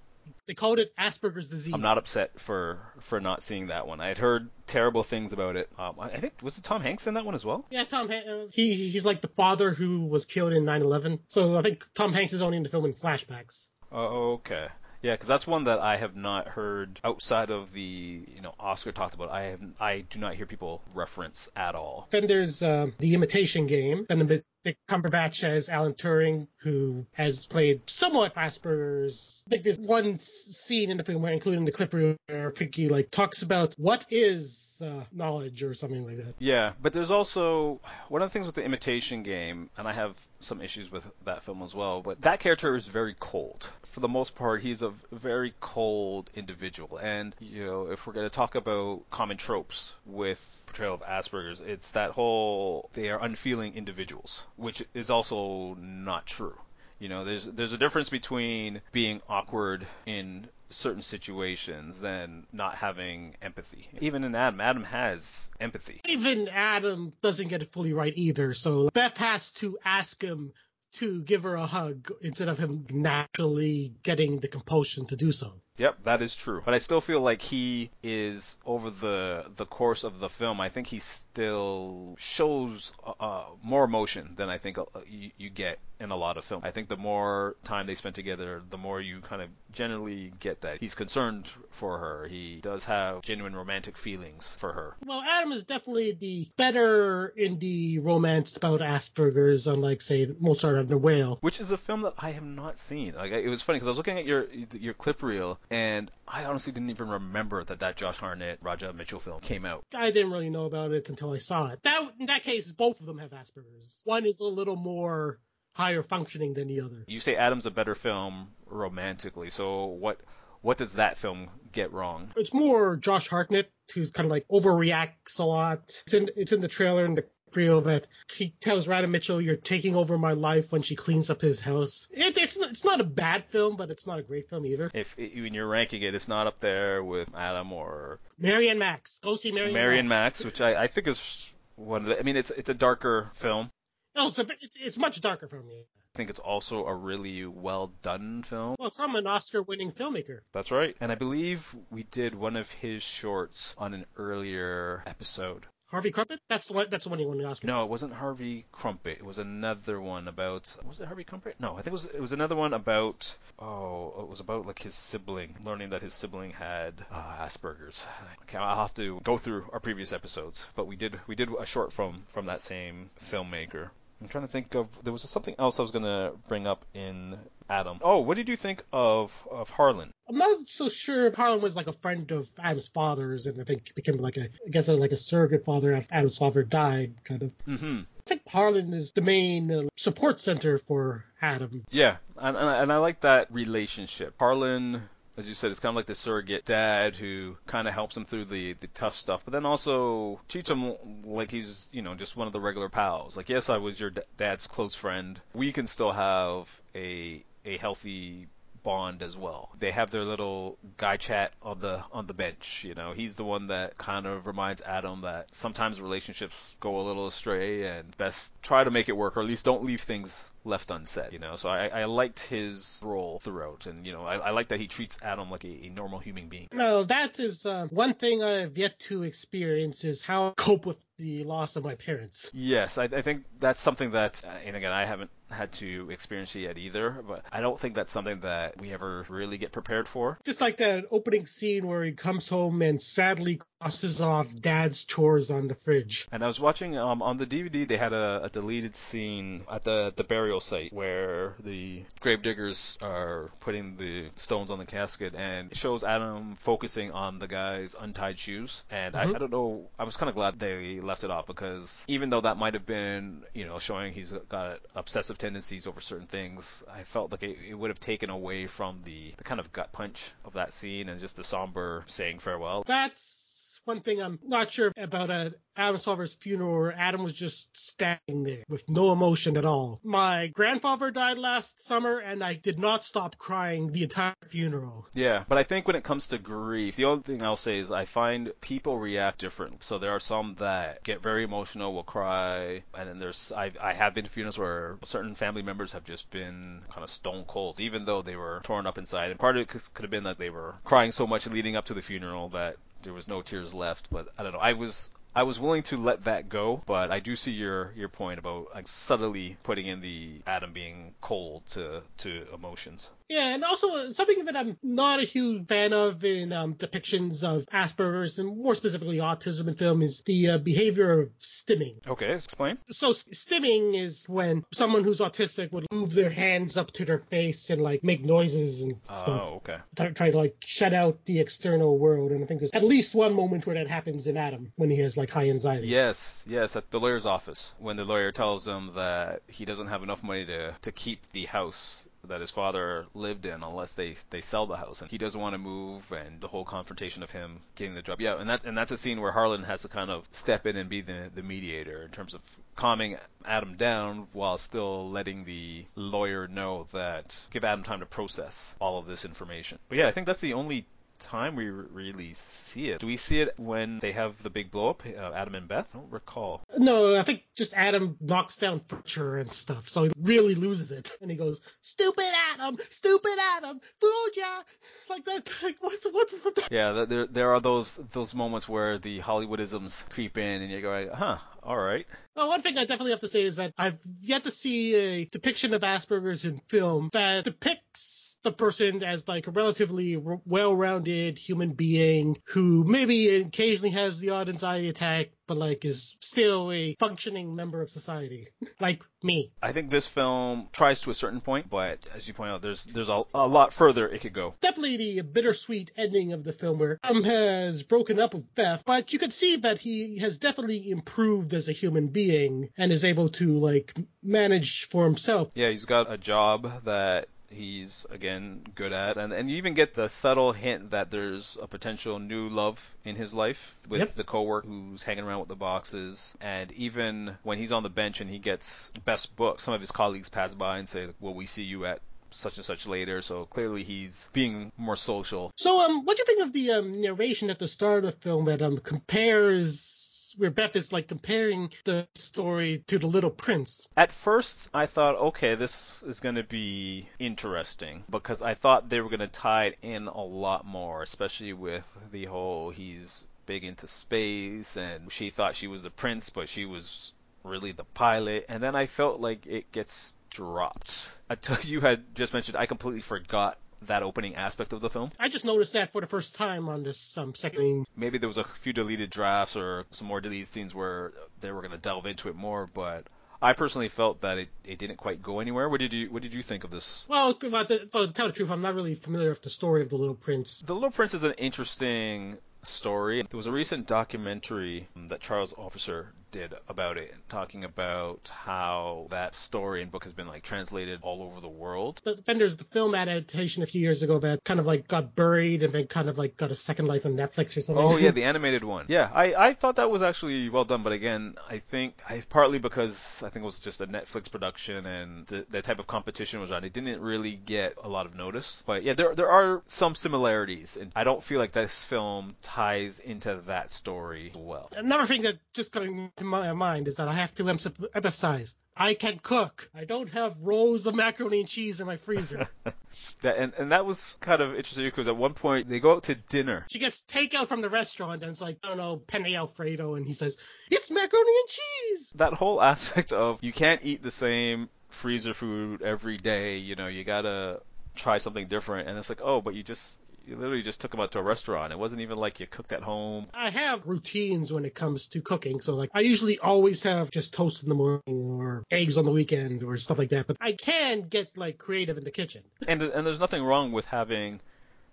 They 0.45 0.53
called 0.53 0.79
it 0.79 0.95
Asperger's 0.97 1.49
disease. 1.49 1.73
I'm 1.73 1.81
not 1.81 1.97
upset 1.97 2.39
for 2.39 2.79
for 2.99 3.19
not 3.19 3.41
seeing 3.41 3.67
that 3.67 3.87
one. 3.87 4.01
I 4.01 4.07
had 4.07 4.17
heard 4.17 4.49
terrible 4.65 5.03
things 5.03 5.33
about 5.33 5.55
it. 5.55 5.69
Um, 5.77 5.95
I 5.99 6.09
think 6.09 6.33
was 6.41 6.57
it 6.57 6.63
Tom 6.63 6.81
Hanks 6.81 7.07
in 7.07 7.13
that 7.13 7.25
one 7.25 7.35
as 7.35 7.45
well? 7.45 7.65
Yeah, 7.69 7.83
Tom. 7.85 8.09
Hanks. 8.09 8.27
Uh, 8.27 8.47
he 8.51 8.73
he's 8.73 9.05
like 9.05 9.21
the 9.21 9.29
father 9.29 9.71
who 9.71 10.01
was 10.01 10.25
killed 10.25 10.53
in 10.53 10.63
9/11. 10.63 11.19
So 11.27 11.55
I 11.55 11.61
think 11.61 11.85
Tom 11.93 12.13
Hanks 12.13 12.33
is 12.33 12.41
only 12.41 12.57
in 12.57 12.63
the 12.63 12.69
film 12.69 12.85
in 12.85 12.93
flashbacks. 12.93 13.69
Oh, 13.91 14.33
okay. 14.33 14.67
Yeah, 15.01 15.13
because 15.13 15.27
that's 15.27 15.45
one 15.45 15.65
that 15.65 15.79
I 15.79 15.97
have 15.97 16.15
not 16.15 16.47
heard 16.47 16.99
outside 17.03 17.49
of 17.49 17.71
the 17.71 17.81
you 17.81 18.41
know 18.41 18.53
Oscar 18.59 18.91
talked 18.91 19.15
about. 19.15 19.29
I 19.29 19.43
have 19.43 19.61
I 19.79 20.01
do 20.01 20.19
not 20.19 20.33
hear 20.35 20.45
people 20.45 20.81
reference 20.93 21.49
at 21.55 21.75
all. 21.75 22.07
Then 22.09 22.27
there's 22.27 22.63
uh, 22.63 22.87
the 22.99 23.13
Imitation 23.13 23.67
Game, 23.67 24.05
and 24.09 24.43
Benedict 24.63 24.87
Cumberbatch 24.87 25.43
as 25.43 25.69
Alan 25.69 25.93
Turing, 25.93 26.47
who 26.57 27.05
has 27.13 27.45
played 27.45 27.89
somewhat 27.89 28.35
Asperger's. 28.35 29.43
I 29.47 29.49
think 29.51 29.63
there's 29.63 29.79
one 29.79 30.17
scene 30.19 30.91
in 30.91 30.97
the 30.97 31.03
film, 31.03 31.21
where, 31.21 31.31
including 31.31 31.65
the 31.65 31.71
clip 31.71 31.93
where 31.93 32.51
Pinky 32.51 32.89
like 32.89 33.09
talks 33.09 33.41
about 33.43 33.73
what 33.77 34.05
is 34.09 34.81
uh, 34.85 35.03
knowledge 35.13 35.63
or 35.63 35.73
something 35.73 36.05
like 36.05 36.17
that. 36.17 36.35
Yeah, 36.39 36.73
but 36.81 36.93
there's 36.93 37.11
also 37.11 37.79
one 38.09 38.21
of 38.21 38.29
the 38.29 38.33
things 38.33 38.45
with 38.45 38.55
the 38.55 38.63
Imitation 38.63 39.23
Game, 39.23 39.69
and 39.77 39.87
I 39.87 39.93
have 39.93 40.19
some 40.39 40.61
issues 40.61 40.91
with 40.91 41.09
that 41.23 41.43
film 41.43 41.63
as 41.63 41.73
well. 41.73 42.01
But 42.01 42.21
that 42.21 42.39
character 42.39 42.75
is 42.75 42.87
very 42.87 43.15
cold. 43.17 43.69
For 43.83 44.01
the 44.01 44.09
most 44.09 44.35
part, 44.35 44.61
he's 44.61 44.81
a 44.81 44.91
very 45.11 45.53
cold 45.59 46.29
individual, 46.35 46.97
and 46.97 47.33
you 47.39 47.65
know, 47.65 47.91
if 47.91 48.05
we're 48.05 48.13
going 48.13 48.25
to 48.25 48.35
talk 48.35 48.55
about 48.55 49.09
common 49.09 49.37
tropes 49.37 49.95
with 50.05 50.63
portrayal 50.67 50.95
of 50.95 51.03
Asperger's, 51.03 51.61
it's 51.61 51.91
that 51.91 52.11
whole 52.11 52.89
they 52.93 53.09
are 53.09 53.23
unfeeling 53.23 53.75
individuals 53.75 54.45
which 54.57 54.83
is 54.93 55.09
also 55.09 55.75
not 55.75 56.25
true. 56.25 56.57
You 56.99 57.09
know, 57.09 57.23
there's 57.23 57.45
there's 57.45 57.73
a 57.73 57.77
difference 57.77 58.09
between 58.09 58.81
being 58.91 59.21
awkward 59.29 59.85
in 60.05 60.47
certain 60.69 61.01
situations 61.01 62.03
and 62.03 62.45
not 62.51 62.75
having 62.75 63.35
empathy. 63.41 63.87
Even 64.01 64.23
in 64.23 64.35
Adam, 64.35 64.59
Adam 64.59 64.83
has 64.85 65.51
empathy. 65.59 66.01
Even 66.05 66.47
Adam 66.49 67.13
doesn't 67.21 67.47
get 67.47 67.61
it 67.61 67.69
fully 67.71 67.93
right 67.93 68.13
either. 68.15 68.53
So 68.53 68.89
Beth 68.93 69.17
has 69.17 69.51
to 69.53 69.77
ask 69.85 70.21
him 70.21 70.53
to 70.93 71.21
give 71.21 71.43
her 71.43 71.55
a 71.55 71.65
hug 71.65 72.11
instead 72.21 72.47
of 72.47 72.57
him 72.57 72.85
naturally 72.89 73.93
getting 74.03 74.39
the 74.39 74.47
compulsion 74.47 75.05
to 75.07 75.15
do 75.15 75.31
so. 75.31 75.53
Yep, 75.77 76.03
that 76.03 76.21
is 76.21 76.35
true. 76.35 76.61
But 76.65 76.73
I 76.73 76.79
still 76.79 77.01
feel 77.01 77.21
like 77.21 77.41
he 77.41 77.91
is 78.01 78.57
over 78.65 78.89
the 78.89 79.45
the 79.55 79.65
course 79.65 80.03
of 80.03 80.19
the 80.19 80.29
film. 80.29 80.59
I 80.59 80.69
think 80.69 80.87
he 80.87 80.99
still 80.99 82.15
shows 82.17 82.93
uh, 83.05 83.13
uh 83.19 83.43
more 83.63 83.83
emotion 83.83 84.33
than 84.35 84.49
I 84.49 84.57
think 84.57 84.77
uh, 84.79 84.85
you, 85.07 85.31
you, 85.37 85.49
get 85.49 85.79
in 85.99 86.11
a 86.11 86.15
lot 86.15 86.37
of 86.37 86.45
film. 86.45 86.61
I 86.63 86.71
think 86.71 86.87
the 86.87 86.97
more 86.97 87.55
time 87.63 87.87
they 87.87 87.95
spend 87.95 88.15
together, 88.15 88.61
the 88.69 88.77
more 88.77 88.99
you 89.01 89.19
kind 89.21 89.41
of 89.41 89.49
generally 89.71 90.31
get 90.39 90.61
that 90.61 90.79
he's 90.79 90.95
concerned 90.95 91.51
for 91.71 91.97
her. 91.97 92.27
He 92.27 92.57
does 92.61 92.85
have 92.85 93.21
genuine 93.21 93.55
romantic 93.55 93.97
feelings 93.97 94.55
for 94.55 94.73
her. 94.73 94.95
Well, 95.05 95.21
Adam 95.21 95.51
is 95.51 95.63
definitely 95.63 96.13
the 96.13 96.47
better 96.57 97.33
indie 97.37 98.03
romance 98.03 98.57
about 98.57 98.81
Asperger's, 98.81 99.67
unlike 99.67 100.01
say 100.01 100.27
Mozart 100.39 100.77
and 100.77 100.89
the 100.89 100.97
Whale, 100.97 101.37
which 101.41 101.61
is 101.61 101.71
a 101.71 101.77
film 101.77 102.01
that 102.01 102.13
I 102.17 102.31
have 102.31 102.43
not 102.43 102.79
seen. 102.79 103.15
Like 103.15 103.31
it 103.31 103.49
was 103.49 103.61
funny 103.61 103.77
because 103.77 103.87
I 103.87 103.91
was 103.91 103.97
looking 103.97 104.17
at 104.17 104.25
your 104.25 104.47
your 104.73 104.93
clip 104.93 105.21
reel 105.21 105.59
and 105.69 106.09
I 106.27 106.45
honestly 106.45 106.73
didn't 106.73 106.89
even 106.89 107.09
remember 107.09 107.63
that 107.63 107.79
that 107.79 107.97
Josh 107.97 108.17
Hartnett 108.17 108.59
Radha 108.61 108.93
Mitchell 108.93 109.19
film 109.19 109.39
came 109.39 109.65
out. 109.65 109.85
I 109.93 110.11
didn't 110.11 110.31
really 110.31 110.49
know 110.49 110.65
about 110.65 110.91
it 110.91 111.09
until 111.09 111.33
I 111.33 111.37
saw 111.37 111.67
it. 111.71 111.83
That 111.83 112.11
in 112.19 112.27
that 112.27 112.43
case, 112.43 112.71
both 112.71 112.99
of 112.99 113.05
them 113.05 113.17
have 113.19 113.31
Asperger's. 113.31 114.01
One 114.03 114.25
is 114.25 114.39
a 114.39 114.45
little 114.45 114.75
more 114.75 115.39
higher 115.73 116.01
functioning 116.01 116.53
than 116.53 116.67
the 116.67 116.81
other. 116.81 117.03
You 117.07 117.19
say 117.19 117.35
Adam's 117.35 117.65
a 117.65 117.71
better 117.71 117.95
film 117.95 118.49
romantically, 118.65 119.49
so 119.49 119.85
what? 119.85 120.19
What 120.61 120.79
does 120.79 120.95
that 120.95 121.17
film 121.17 121.49
get 121.71 121.93
wrong? 121.93 122.31
It's 122.35 122.53
more 122.53 122.95
Josh 122.95 123.27
Hartnett, 123.29 123.71
who's 123.93 124.09
kind 124.09 124.25
of 124.25 124.31
like 124.31 124.47
overreacts 124.47 125.39
a 125.39 125.43
lot. 125.43 125.83
It's 126.05 126.13
in 126.13 126.29
it's 126.35 126.51
in 126.51 126.61
the 126.61 126.67
trailer, 126.67 127.05
and 127.05 127.17
the 127.17 127.25
Frio 127.51 127.81
that 127.81 128.07
he 128.31 128.49
tells 128.59 128.87
Radha 128.87 129.07
Mitchell, 129.07 129.41
"You're 129.41 129.55
taking 129.55 129.95
over 129.95 130.17
my 130.17 130.33
life" 130.33 130.71
when 130.71 130.81
she 130.81 130.95
cleans 130.95 131.29
up 131.29 131.41
his 131.41 131.59
house. 131.59 132.07
It, 132.11 132.37
it's 132.37 132.57
not, 132.57 132.71
it's 132.71 132.85
not 132.85 133.01
a 133.01 133.05
bad 133.05 133.45
film, 133.45 133.77
but 133.77 133.89
it's 133.89 134.05
not 134.05 134.19
a 134.19 134.23
great 134.23 134.49
film 134.49 134.65
either. 134.65 134.91
If 134.93 135.17
when 135.17 135.53
you're 135.53 135.67
ranking 135.67 136.01
it, 136.01 136.13
it's 136.15 136.27
not 136.27 136.47
up 136.47 136.59
there 136.59 137.03
with 137.03 137.35
Adam 137.35 137.71
or 137.71 138.19
Mary 138.37 138.69
and 138.69 138.79
Max. 138.79 139.19
Go 139.23 139.35
see 139.35 139.51
Marianne. 139.51 139.73
Mary 139.73 139.99
and 139.99 140.09
Max, 140.09 140.43
Max 140.43 140.45
which 140.45 140.61
I, 140.61 140.83
I 140.83 140.87
think 140.87 141.07
is 141.07 141.53
one 141.75 142.01
of 142.01 142.07
the. 142.07 142.19
I 142.19 142.23
mean, 142.23 142.35
it's 142.35 142.51
it's 142.51 142.69
a 142.69 142.75
darker 142.75 143.29
film. 143.33 143.71
No, 144.15 144.29
it's 144.29 144.39
a 144.39 144.45
it's, 144.61 144.75
it's 144.79 144.97
much 144.97 145.21
darker 145.21 145.47
for 145.47 145.61
me. 145.61 145.85
I 146.13 146.17
think 146.17 146.31
it's 146.31 146.39
also 146.39 146.87
a 146.87 146.95
really 146.95 147.45
well 147.45 147.93
done 148.01 148.41
film. 148.41 148.75
Well, 148.79 148.91
I'm 148.99 149.15
an 149.15 149.27
Oscar 149.27 149.61
winning 149.61 149.91
filmmaker. 149.91 150.39
That's 150.51 150.71
right. 150.71 150.97
And 150.99 151.11
I 151.11 151.15
believe 151.15 151.75
we 151.91 152.03
did 152.03 152.33
one 152.33 152.55
of 152.55 152.71
his 152.71 153.03
shorts 153.03 153.75
on 153.77 153.93
an 153.93 154.05
earlier 154.17 155.03
episode. 155.05 155.67
Harvie 155.89 156.11
Krumpet? 156.11 156.39
That's 156.49 156.67
the 156.67 156.73
one. 156.73 156.87
That's 156.89 157.05
the 157.05 157.09
one 157.09 157.19
you 157.19 157.27
wanted 157.27 157.43
to 157.43 157.49
ask. 157.49 157.63
Me. 157.63 157.67
No, 157.67 157.83
it 157.83 157.89
wasn't 157.89 158.13
Harvie 158.13 158.65
Krumpet. 158.73 159.19
It 159.19 159.25
was 159.25 159.37
another 159.37 160.01
one 160.01 160.27
about. 160.27 160.75
Was 160.85 160.99
it 160.99 161.07
Harvie 161.07 161.23
Krumpet? 161.23 161.55
No, 161.59 161.73
I 161.73 161.75
think 161.77 161.87
it 161.87 161.91
was. 161.93 162.05
It 162.05 162.19
was 162.19 162.33
another 162.33 162.55
one 162.57 162.73
about. 162.73 163.37
Oh, 163.57 164.13
it 164.23 164.27
was 164.27 164.41
about 164.41 164.65
like 164.65 164.79
his 164.79 164.93
sibling, 164.93 165.55
learning 165.63 165.89
that 165.89 166.01
his 166.01 166.13
sibling 166.13 166.51
had 166.51 166.93
uh, 167.09 167.37
Asperger's. 167.39 168.05
Okay, 168.43 168.57
I'll 168.57 168.81
have 168.81 168.93
to 168.95 169.21
go 169.23 169.37
through 169.37 169.69
our 169.71 169.79
previous 169.79 170.11
episodes, 170.11 170.69
but 170.75 170.87
we 170.87 170.97
did 170.97 171.19
we 171.25 171.35
did 171.35 171.49
a 171.57 171.65
short 171.65 171.93
from 171.93 172.17
from 172.27 172.47
that 172.47 172.59
same 172.59 173.09
filmmaker. 173.19 173.89
I'm 174.21 174.27
trying 174.27 174.43
to 174.43 174.47
think 174.47 174.75
of 174.75 175.03
there 175.03 175.13
was 175.13 175.21
something 175.29 175.55
else 175.59 175.79
I 175.79 175.83
was 175.83 175.91
gonna 175.91 176.31
bring 176.47 176.65
up 176.65 176.85
in 176.93 177.37
Adam. 177.69 177.99
Oh, 178.01 178.19
what 178.19 178.37
did 178.37 178.49
you 178.49 178.55
think 178.55 178.83
of 178.91 179.47
of 179.51 179.69
Harlan? 179.69 180.11
I'm 180.27 180.37
not 180.37 180.67
so 180.67 180.89
sure. 180.89 181.33
Harlan 181.33 181.61
was 181.61 181.75
like 181.75 181.87
a 181.87 181.93
friend 181.93 182.29
of 182.31 182.49
Adam's 182.61 182.87
father's, 182.87 183.45
and 183.45 183.61
I 183.61 183.63
think 183.63 183.93
became 183.95 184.17
like 184.17 184.37
a, 184.37 184.43
I 184.43 184.69
guess 184.69 184.87
like 184.87 185.11
a 185.11 185.17
surrogate 185.17 185.65
father 185.65 185.93
after 185.93 186.15
Adam's 186.15 186.37
father 186.37 186.63
died, 186.63 187.13
kind 187.23 187.43
of. 187.43 187.51
Mm-hmm. 187.65 187.99
I 187.99 188.29
think 188.29 188.41
Harlan 188.47 188.93
is 188.93 189.13
the 189.13 189.21
main 189.21 189.71
uh, 189.71 189.83
support 189.95 190.39
center 190.39 190.77
for 190.77 191.23
Adam. 191.41 191.85
Yeah, 191.91 192.17
and, 192.41 192.57
and, 192.57 192.69
and 192.69 192.91
I 192.91 192.97
like 192.97 193.21
that 193.21 193.51
relationship. 193.53 194.35
Harlan 194.39 195.01
as 195.37 195.47
you 195.47 195.53
said, 195.53 195.69
it's 195.69 195.79
kind 195.79 195.91
of 195.91 195.95
like 195.95 196.07
the 196.07 196.15
surrogate 196.15 196.65
dad 196.65 197.15
who 197.15 197.55
kind 197.67 197.87
of 197.87 197.93
helps 197.93 198.17
him 198.17 198.25
through 198.25 198.45
the, 198.45 198.73
the 198.73 198.87
tough 198.87 199.15
stuff, 199.15 199.45
but 199.45 199.53
then 199.53 199.65
also 199.65 200.41
treats 200.49 200.69
him 200.69 200.95
like 201.23 201.51
he's, 201.51 201.91
you 201.93 202.01
know, 202.01 202.15
just 202.15 202.35
one 202.35 202.47
of 202.47 202.53
the 202.53 202.59
regular 202.59 202.89
pals. 202.89 203.37
Like, 203.37 203.49
yes, 203.49 203.69
I 203.69 203.77
was 203.77 203.99
your 203.99 204.11
dad's 204.37 204.65
close 204.65 204.95
friend. 204.95 205.39
We 205.53 205.71
can 205.71 205.85
still 205.85 206.11
have 206.11 206.81
a 206.95 207.43
a 207.65 207.77
healthy 207.77 208.47
bond 208.83 209.21
as 209.21 209.37
well. 209.37 209.69
They 209.77 209.91
have 209.91 210.11
their 210.11 210.23
little 210.23 210.77
guy 210.97 211.17
chat 211.17 211.51
on 211.61 211.81
the 211.81 212.01
on 212.11 212.25
the 212.25 212.33
bench. 212.33 212.85
You 212.85 212.95
know, 212.95 213.11
he's 213.11 213.35
the 213.35 213.43
one 213.43 213.67
that 213.67 213.97
kind 213.97 214.25
of 214.25 214.47
reminds 214.47 214.81
Adam 214.81 215.21
that 215.21 215.53
sometimes 215.53 216.01
relationships 216.01 216.75
go 216.79 216.99
a 216.99 217.03
little 217.03 217.27
astray 217.27 217.83
and 217.83 218.15
best 218.17 218.61
try 218.63 218.83
to 218.83 218.89
make 218.89 219.09
it 219.09 219.17
work, 219.17 219.37
or 219.37 219.41
at 219.41 219.45
least 219.45 219.65
don't 219.65 219.83
leave 219.83 220.01
things 220.01 220.49
left 220.67 220.91
unsaid. 220.91 221.33
You 221.33 221.39
know, 221.39 221.55
so 221.55 221.69
I, 221.69 221.87
I 221.87 222.05
liked 222.05 222.47
his 222.47 223.01
role 223.03 223.39
throughout, 223.39 223.85
and 223.85 224.05
you 224.05 224.13
know, 224.13 224.25
I, 224.25 224.37
I 224.37 224.49
like 224.51 224.69
that 224.69 224.79
he 224.79 224.87
treats 224.87 225.17
Adam 225.23 225.49
like 225.49 225.63
a, 225.63 225.85
a 225.85 225.89
normal 225.89 226.19
human 226.19 226.49
being. 226.49 226.67
No, 226.71 227.03
that 227.03 227.39
is 227.39 227.65
uh, 227.65 227.87
one 227.89 228.13
thing 228.13 228.43
I've 228.43 228.77
yet 228.77 228.99
to 229.01 229.23
experience 229.23 230.03
is 230.03 230.21
how 230.21 230.49
I 230.49 230.53
cope 230.55 230.85
with 230.85 230.97
the 231.17 231.43
loss 231.43 231.75
of 231.75 231.83
my 231.83 231.95
parents. 231.95 232.49
Yes, 232.53 232.97
I, 232.97 233.05
I 233.05 233.21
think 233.21 233.43
that's 233.59 233.79
something 233.79 234.11
that, 234.11 234.43
uh, 234.45 234.51
and 234.65 234.75
again, 234.75 234.91
I 234.91 235.05
haven't 235.05 235.31
had 235.49 235.71
to 235.73 236.09
experience 236.11 236.55
it 236.55 236.61
yet 236.61 236.77
either, 236.77 237.23
but 237.27 237.43
I 237.51 237.61
don't 237.61 237.79
think 237.79 237.95
that's 237.95 238.11
something 238.11 238.41
that 238.41 238.79
we 238.79 238.93
ever 238.93 239.25
really 239.29 239.57
get 239.57 239.71
prepared 239.71 240.07
for. 240.07 240.37
Just 240.43 240.61
like 240.61 240.77
that 240.77 241.05
opening 241.09 241.45
scene 241.45 241.87
where 241.87 242.03
he 242.03 242.11
comes 242.11 242.49
home 242.49 242.81
and 242.81 243.01
sadly 243.01 243.61
crosses 243.79 244.21
off 244.21 244.53
dad's 244.53 245.05
chores 245.05 245.49
on 245.49 245.67
the 245.67 245.75
fridge. 245.75 246.27
And 246.31 246.43
I 246.43 246.47
was 246.47 246.59
watching 246.59 246.97
um, 246.97 247.21
on 247.21 247.37
the 247.37 247.45
DVD, 247.45 247.87
they 247.87 247.97
had 247.97 248.13
a, 248.13 248.41
a 248.43 248.49
deleted 248.49 248.95
scene 248.95 249.63
at 249.71 249.83
the, 249.83 250.13
the 250.15 250.23
burial 250.23 250.56
site 250.59 250.93
where 250.93 251.55
the 251.59 252.03
gravediggers 252.19 252.97
are 253.01 253.49
putting 253.59 253.97
the 253.97 254.25
stones 254.35 254.71
on 254.71 254.79
the 254.79 254.85
casket, 254.85 255.35
and 255.35 255.71
it 255.71 255.77
shows 255.77 256.03
Adam 256.03 256.55
focusing 256.55 257.11
on 257.11 257.39
the 257.39 257.47
guy's 257.47 257.95
untied 257.99 258.37
shoes. 258.37 258.83
And 258.91 259.15
mm-hmm. 259.15 259.31
I, 259.31 259.35
I 259.35 259.39
don't 259.39 259.51
know, 259.51 259.87
I 259.97 260.03
was 260.03 260.17
kind 260.17 260.29
of 260.29 260.35
glad 260.35 260.59
they 260.59 260.99
left 260.99 261.23
it 261.23 261.31
off 261.31 261.47
because 261.47 262.05
even 262.07 262.29
though 262.29 262.41
that 262.41 262.57
might 262.57 262.73
have 262.73 262.85
been, 262.85 263.43
you 263.53 263.65
know, 263.65 263.79
showing 263.79 264.13
he's 264.13 264.31
got 264.31 264.79
obsessive 264.95 265.37
tendencies 265.37 265.87
over 265.87 266.01
certain 266.01 266.27
things, 266.27 266.83
I 266.93 267.03
felt 267.03 267.31
like 267.31 267.43
it, 267.43 267.57
it 267.69 267.73
would 267.73 267.89
have 267.89 267.99
taken 267.99 268.29
away 268.29 268.67
from 268.67 268.99
the, 269.03 269.33
the 269.37 269.43
kind 269.43 269.59
of 269.59 269.71
gut 269.71 269.91
punch 269.91 270.31
of 270.45 270.53
that 270.53 270.73
scene 270.73 271.09
and 271.09 271.19
just 271.19 271.37
the 271.37 271.43
somber 271.43 272.03
saying 272.07 272.39
farewell. 272.39 272.83
That's 272.85 273.46
one 273.87 274.01
thing 274.01 274.21
I'm 274.21 274.39
not 274.43 274.69
sure 274.69 274.91
about 274.97 275.29
uh, 275.29 275.49
Adam's 275.77 276.03
father's 276.03 276.33
funeral 276.33 276.73
where 276.73 276.93
Adam 276.97 277.23
was 277.23 277.33
just 277.33 277.75
standing 277.77 278.43
there 278.43 278.63
with 278.67 278.83
no 278.89 279.11
emotion 279.11 279.55
at 279.57 279.65
all. 279.65 280.01
My 280.03 280.47
grandfather 280.47 281.11
died 281.11 281.37
last 281.37 281.79
summer 281.79 282.17
and 282.17 282.43
I 282.43 282.55
did 282.55 282.79
not 282.79 283.05
stop 283.05 283.37
crying 283.37 283.87
the 283.87 284.03
entire 284.03 284.33
funeral. 284.49 285.07
Yeah, 285.13 285.43
but 285.47 285.57
I 285.57 285.63
think 285.63 285.87
when 285.87 285.95
it 285.95 286.03
comes 286.03 286.29
to 286.29 286.37
grief, 286.37 286.95
the 286.95 287.05
only 287.05 287.23
thing 287.23 287.43
I'll 287.43 287.55
say 287.55 287.79
is 287.79 287.91
I 287.91 288.05
find 288.05 288.51
people 288.59 288.97
react 288.97 289.39
different. 289.39 289.83
So 289.83 289.99
there 289.99 290.11
are 290.11 290.19
some 290.19 290.55
that 290.55 291.03
get 291.03 291.21
very 291.21 291.43
emotional, 291.43 291.93
will 291.93 292.03
cry, 292.03 292.83
and 292.97 293.09
then 293.09 293.19
there's 293.19 293.53
I, 293.55 293.71
I 293.81 293.93
have 293.93 294.13
been 294.13 294.25
to 294.25 294.29
funerals 294.29 294.57
where 294.57 294.97
certain 295.03 295.35
family 295.35 295.61
members 295.61 295.93
have 295.93 296.03
just 296.03 296.31
been 296.31 296.81
kind 296.89 297.03
of 297.03 297.09
stone 297.09 297.45
cold, 297.45 297.79
even 297.79 298.05
though 298.05 298.21
they 298.21 298.35
were 298.35 298.61
torn 298.63 298.87
up 298.87 298.97
inside. 298.97 299.29
And 299.31 299.39
part 299.39 299.55
of 299.55 299.61
it 299.61 299.89
could 299.93 300.03
have 300.03 300.11
been 300.11 300.23
that 300.23 300.39
they 300.39 300.49
were 300.49 300.75
crying 300.83 301.11
so 301.11 301.27
much 301.27 301.47
leading 301.47 301.75
up 301.75 301.85
to 301.85 301.93
the 301.93 302.01
funeral 302.01 302.49
that 302.49 302.77
there 303.03 303.13
was 303.13 303.27
no 303.27 303.41
tears 303.41 303.73
left. 303.73 304.09
But 304.11 304.27
I 304.37 304.43
don't 304.43 304.53
know. 304.53 304.59
I 304.59 304.73
was 304.73 305.11
I 305.35 305.43
was 305.43 305.59
willing 305.59 305.83
to 305.83 305.97
let 305.97 306.23
that 306.23 306.49
go, 306.49 306.81
but 306.85 307.11
I 307.11 307.19
do 307.19 307.35
see 307.35 307.51
your 307.51 307.93
your 307.95 308.09
point 308.09 308.39
about 308.39 308.73
like 308.73 308.87
subtly 308.87 309.57
putting 309.63 309.85
in 309.85 310.01
the 310.01 310.41
Adam 310.47 310.73
being 310.73 311.13
cold 311.21 311.65
to 311.67 312.01
to 312.17 312.53
emotions. 312.53 313.11
Yeah, 313.29 313.53
and 313.53 313.63
also 313.63 313.89
uh, 313.93 314.11
something 314.11 314.45
that 314.45 314.55
I'm 314.55 314.77
not 314.81 315.19
a 315.19 315.23
huge 315.23 315.67
fan 315.67 315.91
of 315.91 316.23
in 316.23 316.53
um, 316.53 316.75
depictions 316.75 317.43
of 317.43 317.65
Asperger's 317.65 318.39
and 318.39 318.57
more 318.57 318.75
specifically 318.75 319.17
autism 319.17 319.67
in 319.67 319.75
film 319.75 320.01
is 320.01 320.21
the 320.21 320.51
uh, 320.51 320.57
behavior 320.57 321.21
of 321.21 321.37
stimming. 321.37 321.95
Okay, 322.07 322.31
explain. 322.31 322.77
So 322.89 323.11
stimming 323.11 323.95
is 323.95 324.25
when 324.29 324.65
someone 324.71 325.03
who's 325.03 325.19
autistic 325.19 325.73
would 325.73 325.85
move 325.91 326.13
their 326.13 326.29
hands 326.29 326.77
up 326.77 326.91
to 326.91 327.05
their 327.05 327.17
face 327.17 327.69
and 327.69 327.81
like 327.81 328.03
make 328.03 328.23
noises 328.23 328.81
and 328.81 328.93
stuff. 329.03 329.41
Oh, 329.43 329.55
okay. 329.57 329.77
Try, 329.95 330.11
try 330.11 330.31
to 330.31 330.37
like 330.37 330.55
shut 330.65 330.93
out 330.93 331.25
the 331.25 331.39
external 331.41 331.97
world, 331.99 332.31
and 332.31 332.43
I 332.43 332.47
think 332.47 332.61
there's 332.61 332.71
at 332.71 332.83
least 332.83 333.13
one 333.13 333.33
moment 333.33 333.65
where 333.67 333.75
that 333.75 333.87
happens 333.87 334.27
in 334.27 334.37
Adam 334.37 334.71
when 334.75 334.89
he 334.89 334.99
has 334.99 335.17
like 335.17 335.29
high 335.29 335.49
anxiety. 335.49 335.87
Yes, 335.87 336.45
yes, 336.47 336.75
at 336.75 336.89
the 336.91 336.99
lawyer's 336.99 337.25
office 337.25 337.75
when 337.79 337.97
the 337.97 338.05
lawyer 338.05 338.31
tells 338.31 338.67
him 338.67 338.91
that 338.95 339.41
he 339.47 339.65
doesn't 339.65 339.87
have 339.87 340.03
enough 340.03 340.23
money 340.23 340.45
to 340.45 340.73
to 340.81 340.91
keep 340.91 341.27
the 341.33 341.45
house 341.45 342.06
that 342.27 342.41
his 342.41 342.51
father 342.51 343.05
lived 343.13 343.45
in 343.45 343.63
unless 343.63 343.93
they 343.93 344.15
they 344.29 344.41
sell 344.41 344.65
the 344.65 344.77
house, 344.77 345.01
and 345.01 345.11
he 345.11 345.17
doesn't 345.17 345.39
want 345.39 345.53
to 345.53 345.57
move, 345.57 346.11
and 346.11 346.39
the 346.41 346.47
whole 346.47 346.65
confrontation 346.65 347.23
of 347.23 347.31
him 347.31 347.59
getting 347.75 347.95
the 347.95 348.01
job. 348.01 348.21
Yeah, 348.21 348.39
and 348.39 348.49
that 348.49 348.65
and 348.65 348.77
that's 348.77 348.91
a 348.91 348.97
scene 348.97 349.21
where 349.21 349.31
Harlan 349.31 349.63
has 349.63 349.83
to 349.83 349.87
kind 349.87 350.11
of 350.11 350.27
step 350.31 350.65
in 350.65 350.77
and 350.77 350.89
be 350.89 351.01
the 351.01 351.29
the 351.33 351.43
mediator 351.43 352.03
in 352.03 352.11
terms 352.11 352.33
of 352.33 352.41
calming 352.75 353.17
Adam 353.45 353.75
down 353.75 354.27
while 354.33 354.57
still 354.57 355.09
letting 355.09 355.45
the 355.45 355.85
lawyer 355.95 356.47
know 356.47 356.83
that 356.91 357.47
give 357.51 357.63
Adam 357.63 357.83
time 357.83 357.99
to 357.99 358.05
process 358.05 358.75
all 358.79 358.99
of 358.99 359.07
this 359.07 359.25
information. 359.25 359.79
But 359.89 359.97
yeah, 359.97 360.07
I 360.07 360.11
think 360.11 360.27
that's 360.27 360.41
the 360.41 360.53
only 360.53 360.85
time 361.19 361.55
we 361.55 361.69
really 361.69 362.33
see 362.33 362.89
it. 362.89 362.99
Do 362.99 363.07
we 363.07 363.17
see 363.17 363.41
it 363.41 363.53
when 363.57 363.99
they 363.99 364.11
have 364.13 364.41
the 364.41 364.49
big 364.49 364.71
blow 364.71 364.89
up, 364.89 365.03
uh, 365.05 365.31
Adam 365.33 365.55
and 365.55 365.67
Beth? 365.67 365.95
I 365.95 365.99
don't 365.99 366.11
recall. 366.11 366.61
No, 366.77 367.17
I 367.17 367.23
think 367.23 367.43
just 367.55 367.73
Adam 367.73 368.17
knocks 368.19 368.57
down 368.57 368.79
furniture 368.79 369.37
and 369.37 369.51
stuff, 369.51 369.89
so 369.89 370.03
he 370.03 370.11
really 370.21 370.55
loses 370.55 370.91
it. 370.91 371.17
And 371.21 371.29
he 371.29 371.37
goes, 371.37 371.61
"Stupid 371.81 372.31
Adam, 372.53 372.77
stupid 372.89 373.37
Adam, 373.57 373.79
fooled 373.99 374.35
ya!" 374.35 374.61
Like 375.09 375.25
that. 375.25 375.49
Like 375.63 375.77
what's 375.81 376.05
what's 376.11 376.33
what 376.45 376.55
the... 376.55 376.67
Yeah, 376.71 377.05
there 377.05 377.25
there 377.25 377.51
are 377.53 377.59
those 377.59 377.95
those 377.95 378.35
moments 378.35 378.69
where 378.69 378.97
the 378.97 379.19
Hollywoodisms 379.19 380.09
creep 380.09 380.37
in, 380.37 380.61
and 380.61 380.71
you 380.71 380.81
go, 380.81 381.09
"Huh, 381.13 381.37
all 381.63 381.77
right." 381.77 382.07
Well, 382.37 382.49
one 382.49 382.61
thing 382.61 382.77
I 382.77 382.81
definitely 382.81 383.13
have 383.13 383.21
to 383.21 383.27
say 383.27 383.41
is 383.41 383.55
that 383.55 383.73
I've 383.79 383.99
yet 384.21 384.43
to 384.43 384.51
see 384.51 384.93
a 384.93 385.25
depiction 385.25 385.73
of 385.73 385.81
Asperger's 385.81 386.45
in 386.45 386.59
film 386.67 387.09
that 387.13 387.45
depicts 387.45 388.37
the 388.43 388.51
person 388.51 389.03
as 389.03 389.27
like 389.27 389.47
a 389.47 389.51
relatively 389.51 390.15
well-rounded 390.17 391.39
human 391.39 391.73
being 391.73 392.37
who 392.45 392.83
maybe 392.83 393.37
occasionally 393.37 393.89
has 393.89 394.19
the 394.19 394.29
odd 394.29 394.49
anxiety 394.49 394.87
attack, 394.87 395.29
but 395.47 395.57
like 395.57 395.83
is 395.83 396.15
still 396.19 396.71
a 396.71 396.95
functioning 396.99 397.55
member 397.55 397.81
of 397.81 397.89
society, 397.89 398.49
like 398.79 399.01
me. 399.23 399.51
I 399.63 399.71
think 399.71 399.89
this 399.89 400.07
film 400.07 400.69
tries 400.71 401.01
to 401.01 401.09
a 401.09 401.15
certain 401.15 401.41
point, 401.41 401.71
but 401.71 402.07
as 402.13 402.27
you 402.27 402.35
point 402.35 402.51
out, 402.51 402.61
there's 402.61 402.85
there's 402.85 403.09
a, 403.09 403.23
a 403.33 403.47
lot 403.47 403.73
further 403.73 404.07
it 404.07 404.21
could 404.21 404.33
go. 404.33 404.53
Definitely 404.61 404.97
the 404.97 405.21
bittersweet 405.23 405.91
ending 405.97 406.33
of 406.33 406.43
the 406.43 406.53
film 406.53 406.77
where 406.77 406.99
Adam 407.03 407.23
has 407.23 407.81
broken 407.81 408.19
up 408.19 408.35
with 408.35 408.53
Beth, 408.53 408.83
but 408.85 409.11
you 409.11 409.17
could 409.17 409.33
see 409.33 409.55
that 409.57 409.79
he 409.79 410.19
has 410.19 410.37
definitely 410.37 410.91
improved 410.91 411.55
as 411.55 411.67
a 411.67 411.73
human 411.73 412.09
being 412.09 412.26
and 412.31 412.91
is 412.91 413.05
able 413.05 413.29
to 413.29 413.57
like 413.57 413.93
manage 414.23 414.87
for 414.89 415.05
himself. 415.05 415.51
Yeah, 415.55 415.69
he's 415.69 415.85
got 415.85 416.11
a 416.11 416.17
job 416.17 416.83
that 416.85 417.27
he's 417.49 418.05
again 418.11 418.61
good 418.75 418.91
at 418.91 419.17
and 419.17 419.31
and 419.31 419.49
you 419.49 419.55
even 419.55 419.73
get 419.73 419.93
the 419.93 420.09
subtle 420.09 420.51
hint 420.51 420.89
that 420.91 421.09
there's 421.09 421.57
a 421.61 421.65
potential 421.67 422.19
new 422.19 422.49
love 422.49 422.93
in 423.05 423.15
his 423.15 423.33
life 423.33 423.77
with 423.87 424.01
Yep. 424.01 424.09
the 424.15 424.23
coworker 424.25 424.67
who's 424.67 425.01
hanging 425.01 425.23
around 425.23 425.39
with 425.39 425.47
the 425.47 425.55
boxes 425.55 426.35
and 426.41 426.73
even 426.73 427.37
when 427.43 427.57
he's 427.57 427.71
on 427.71 427.83
the 427.83 427.89
bench 427.89 428.19
and 428.19 428.29
he 428.29 428.37
gets 428.37 428.91
Beth's 429.05 429.27
book 429.27 429.61
some 429.61 429.73
of 429.73 429.79
his 429.79 429.91
colleagues 429.91 430.27
pass 430.27 430.55
by 430.55 430.77
and 430.79 430.89
say 430.89 431.07
well 431.21 431.33
we 431.33 431.45
see 431.45 431.63
you 431.63 431.85
at 431.85 432.01
such 432.31 432.57
and 432.57 432.65
such 432.65 432.85
later 432.85 433.21
so 433.21 433.45
clearly 433.45 433.81
he's 433.81 434.29
being 434.33 434.73
more 434.75 434.97
social 434.97 435.49
So, 435.55 435.79
um, 435.79 436.03
what 436.03 436.17
do 436.17 436.23
you 436.23 436.25
think 436.25 436.45
of 436.45 436.51
the 436.51 436.71
um, 436.71 436.99
narration 437.01 437.49
at 437.49 437.59
the 437.59 437.67
start 437.69 438.03
of 438.03 438.11
the 438.11 438.19
film 438.19 438.43
that 438.45 438.61
um 438.61 438.77
compares 438.79 440.03
where 440.37 440.51
Beth 440.51 440.75
is 440.75 440.93
like 440.93 441.07
comparing 441.07 441.71
the 441.83 442.07
story 442.15 442.83
to 442.87 442.99
the 442.99 443.07
Little 443.07 443.31
Prince? 443.31 443.87
At 443.97 444.11
first, 444.11 444.69
I 444.73 444.85
thought, 444.85 445.15
okay, 445.15 445.55
this 445.55 446.03
is 446.03 446.19
going 446.19 446.35
to 446.35 446.43
be 446.43 447.07
interesting 447.19 448.03
because 448.09 448.41
I 448.41 448.53
thought 448.53 448.89
they 448.89 449.01
were 449.01 449.09
going 449.09 449.19
to 449.19 449.27
tie 449.27 449.65
it 449.65 449.79
in 449.81 450.07
a 450.07 450.21
lot 450.21 450.65
more, 450.65 451.01
especially 451.01 451.53
with 451.53 452.09
the 452.11 452.25
whole 452.25 452.69
he's 452.69 453.27
big 453.45 453.63
into 453.63 453.87
space 453.87 454.77
and 454.77 455.11
she 455.11 455.29
thought 455.29 455.55
she 455.55 455.67
was 455.67 455.83
the 455.83 455.89
prince, 455.89 456.29
but 456.29 456.49
she 456.49 456.65
was 456.65 457.13
really 457.43 457.71
the 457.71 457.85
pilot. 457.85 458.45
And 458.49 458.61
then 458.61 458.75
I 458.75 458.85
felt 458.85 459.19
like 459.19 459.47
it 459.47 459.71
gets 459.71 460.15
dropped. 460.29 461.19
Until 461.29 461.57
you 461.61 461.81
had 461.81 462.15
just 462.15 462.33
mentioned, 462.33 462.57
I 462.57 462.67
completely 462.67 463.01
forgot 463.01 463.57
that 463.83 464.03
opening 464.03 464.35
aspect 464.35 464.73
of 464.73 464.81
the 464.81 464.89
film. 464.89 465.11
I 465.19 465.29
just 465.29 465.45
noticed 465.45 465.73
that 465.73 465.91
for 465.91 466.01
the 466.01 466.07
first 466.07 466.35
time 466.35 466.69
on 466.69 466.83
this 466.83 467.17
um, 467.17 467.35
second. 467.35 467.85
Maybe 467.95 468.17
there 468.17 468.27
was 468.27 468.37
a 468.37 468.43
few 468.43 468.73
deleted 468.73 469.09
drafts 469.09 469.55
or 469.55 469.85
some 469.91 470.07
more 470.07 470.21
deleted 470.21 470.47
scenes 470.47 470.73
where 470.73 471.13
they 471.39 471.51
were 471.51 471.61
going 471.61 471.71
to 471.71 471.77
delve 471.77 472.05
into 472.05 472.29
it 472.29 472.35
more, 472.35 472.67
but 472.73 473.05
I 473.41 473.53
personally 473.53 473.87
felt 473.87 474.21
that 474.21 474.39
it, 474.39 474.49
it 474.63 474.79
didn't 474.79 474.97
quite 474.97 475.21
go 475.21 475.39
anywhere. 475.39 475.69
What 475.69 475.79
did 475.79 475.93
you 475.93 476.09
What 476.09 476.23
did 476.23 476.33
you 476.33 476.41
think 476.41 476.63
of 476.63 476.71
this? 476.71 477.05
Well, 477.07 477.33
to, 477.35 477.49
to 477.49 477.87
tell 477.87 478.27
the 478.27 478.33
truth, 478.33 478.49
I'm 478.49 478.61
not 478.61 478.73
really 478.73 478.95
familiar 478.95 479.29
with 479.29 479.41
the 479.41 479.49
story 479.49 479.81
of 479.81 479.89
the 479.89 479.95
Little 479.95 480.15
Prince. 480.15 480.61
The 480.61 480.73
Little 480.73 480.91
Prince 480.91 481.13
is 481.13 481.23
an 481.23 481.33
interesting 481.33 482.37
story. 482.63 483.21
There 483.21 483.37
was 483.37 483.47
a 483.47 483.51
recent 483.51 483.87
documentary 483.87 484.87
that 485.07 485.21
Charles 485.21 485.53
Officer 485.57 486.13
did 486.31 486.53
about 486.67 486.97
it, 486.97 487.13
talking 487.29 487.63
about 487.63 488.31
how 488.33 489.07
that 489.09 489.35
story 489.35 489.81
and 489.81 489.91
book 489.91 490.03
has 490.03 490.13
been 490.13 490.27
like 490.27 490.43
translated 490.43 490.99
all 491.01 491.23
over 491.23 491.41
the 491.41 491.47
world. 491.47 492.01
The 492.03 492.19
then 492.25 492.37
there's 492.37 492.57
the 492.57 492.63
film 492.63 492.95
adaptation 492.95 493.63
a 493.63 493.65
few 493.65 493.81
years 493.81 494.03
ago 494.03 494.19
that 494.19 494.43
kind 494.43 494.59
of 494.59 494.65
like 494.65 494.87
got 494.87 495.15
buried 495.15 495.63
and 495.63 495.73
then 495.73 495.87
kind 495.87 496.09
of 496.09 496.17
like 496.17 496.37
got 496.37 496.51
a 496.51 496.55
second 496.55 496.87
life 496.87 497.05
on 497.05 497.13
Netflix 497.13 497.57
or 497.57 497.61
something. 497.61 497.83
Oh 497.83 497.97
yeah, 497.97 498.11
the 498.17 498.23
animated 498.23 498.63
one. 498.63 498.85
Yeah, 498.87 499.09
I, 499.13 499.33
I 499.35 499.53
thought 499.53 499.77
that 499.77 499.89
was 499.89 500.01
actually 500.01 500.49
well 500.49 500.65
done, 500.65 500.83
but 500.83 500.93
again, 500.93 501.35
I 501.49 501.59
think 501.59 501.95
I 502.09 502.21
partly 502.29 502.59
because 502.59 503.23
I 503.25 503.29
think 503.29 503.43
it 503.43 503.45
was 503.45 503.59
just 503.59 503.81
a 503.81 503.87
Netflix 503.87 504.31
production 504.31 504.85
and 504.85 505.25
the, 505.27 505.45
the 505.49 505.61
type 505.61 505.79
of 505.79 505.87
competition 505.87 506.39
was 506.39 506.51
on. 506.51 506.63
It 506.63 506.73
didn't 506.73 507.01
really 507.01 507.35
get 507.35 507.75
a 507.83 507.89
lot 507.89 508.05
of 508.05 508.15
notice. 508.15 508.63
But 508.65 508.83
yeah, 508.83 508.93
there 508.93 509.15
there 509.15 509.29
are 509.29 509.61
some 509.65 509.95
similarities, 509.95 510.77
and 510.77 510.91
I 510.95 511.03
don't 511.03 511.23
feel 511.23 511.39
like 511.39 511.51
this 511.51 511.83
film 511.83 512.35
ties 512.41 512.99
into 512.99 513.35
that 513.47 513.71
story 513.71 514.31
well. 514.35 514.69
Another 514.75 515.05
thing 515.05 515.23
that 515.23 515.37
just 515.53 515.71
coming 515.71 516.11
to 516.17 516.23
my 516.23 516.53
mind 516.53 516.87
is 516.87 516.97
that 516.97 517.07
I 517.07 517.13
have 517.13 517.33
to 517.35 517.49
emphasize. 517.49 518.55
I 518.75 518.93
can 518.93 519.19
cook. 519.21 519.69
I 519.73 519.85
don't 519.85 520.09
have 520.11 520.43
rolls 520.43 520.85
of 520.85 520.93
macaroni 520.93 521.39
and 521.39 521.47
cheese 521.47 521.81
in 521.81 521.87
my 521.87 521.97
freezer. 521.97 522.47
That 523.21 523.37
and, 523.37 523.53
and 523.57 523.71
that 523.71 523.85
was 523.85 524.17
kind 524.21 524.41
of 524.41 524.49
interesting 524.49 524.85
because 524.85 525.07
at 525.07 525.17
one 525.17 525.33
point 525.33 525.67
they 525.67 525.79
go 525.79 525.93
out 525.93 526.03
to 526.03 526.15
dinner. 526.15 526.65
she 526.69 526.77
gets 526.77 527.01
takeout 527.01 527.47
from 527.47 527.61
the 527.61 527.69
restaurant 527.69 528.21
and 528.21 528.31
it's 528.31 528.41
like, 528.41 528.57
I 528.63 528.69
don't 528.69 528.77
know, 528.77 528.97
penne 528.97 529.33
alfredo, 529.33 529.95
and 529.95 530.05
he 530.05 530.13
says, 530.13 530.37
it's 530.69 530.91
macaroni 530.91 531.31
and 531.31 531.49
cheese. 531.49 532.13
That 532.17 532.33
whole 532.33 532.61
aspect 532.61 533.13
of 533.13 533.43
you 533.43 533.51
can't 533.51 533.81
eat 533.83 534.03
the 534.03 534.11
same 534.11 534.69
freezer 534.89 535.33
food 535.33 535.81
every 535.81 536.17
day. 536.17 536.57
You 536.57 536.75
know, 536.75 536.87
you 536.87 537.03
gotta 537.03 537.61
try 537.95 538.19
something 538.19 538.47
different. 538.47 538.87
And 538.87 538.97
it's 538.97 539.09
like, 539.09 539.21
oh, 539.23 539.41
but 539.41 539.55
you 539.55 539.63
just 539.63 540.01
you 540.27 540.35
literally 540.35 540.61
just 540.61 540.81
took 540.81 540.91
them 540.91 540.99
out 540.99 541.11
to 541.13 541.19
a 541.19 541.23
restaurant. 541.23 541.71
It 541.71 541.79
wasn't 541.79 542.01
even 542.01 542.17
like 542.17 542.39
you 542.39 542.47
cooked 542.47 542.73
at 542.73 542.83
home. 542.83 543.27
I 543.33 543.49
have 543.49 543.87
routines 543.87 544.51
when 544.51 544.65
it 544.65 544.75
comes 544.75 545.07
to 545.09 545.21
cooking, 545.21 545.61
so 545.61 545.75
like 545.75 545.89
I 545.93 546.01
usually 546.01 546.37
always 546.39 546.83
have 546.83 547.09
just 547.09 547.33
toast 547.33 547.63
in 547.63 547.69
the 547.69 547.75
morning 547.75 548.01
or 548.07 548.63
eggs 548.69 548.97
on 548.97 549.05
the 549.05 549.11
weekend 549.11 549.63
or 549.63 549.77
stuff 549.77 549.97
like 549.97 550.09
that. 550.09 550.27
But 550.27 550.37
I 550.41 550.51
can 550.51 551.07
get 551.07 551.37
like 551.37 551.57
creative 551.57 551.97
in 551.97 552.03
the 552.03 552.11
kitchen. 552.11 552.43
And 552.67 552.81
and 552.81 553.07
there's 553.07 553.21
nothing 553.21 553.43
wrong 553.43 553.71
with 553.71 553.85
having 553.85 554.41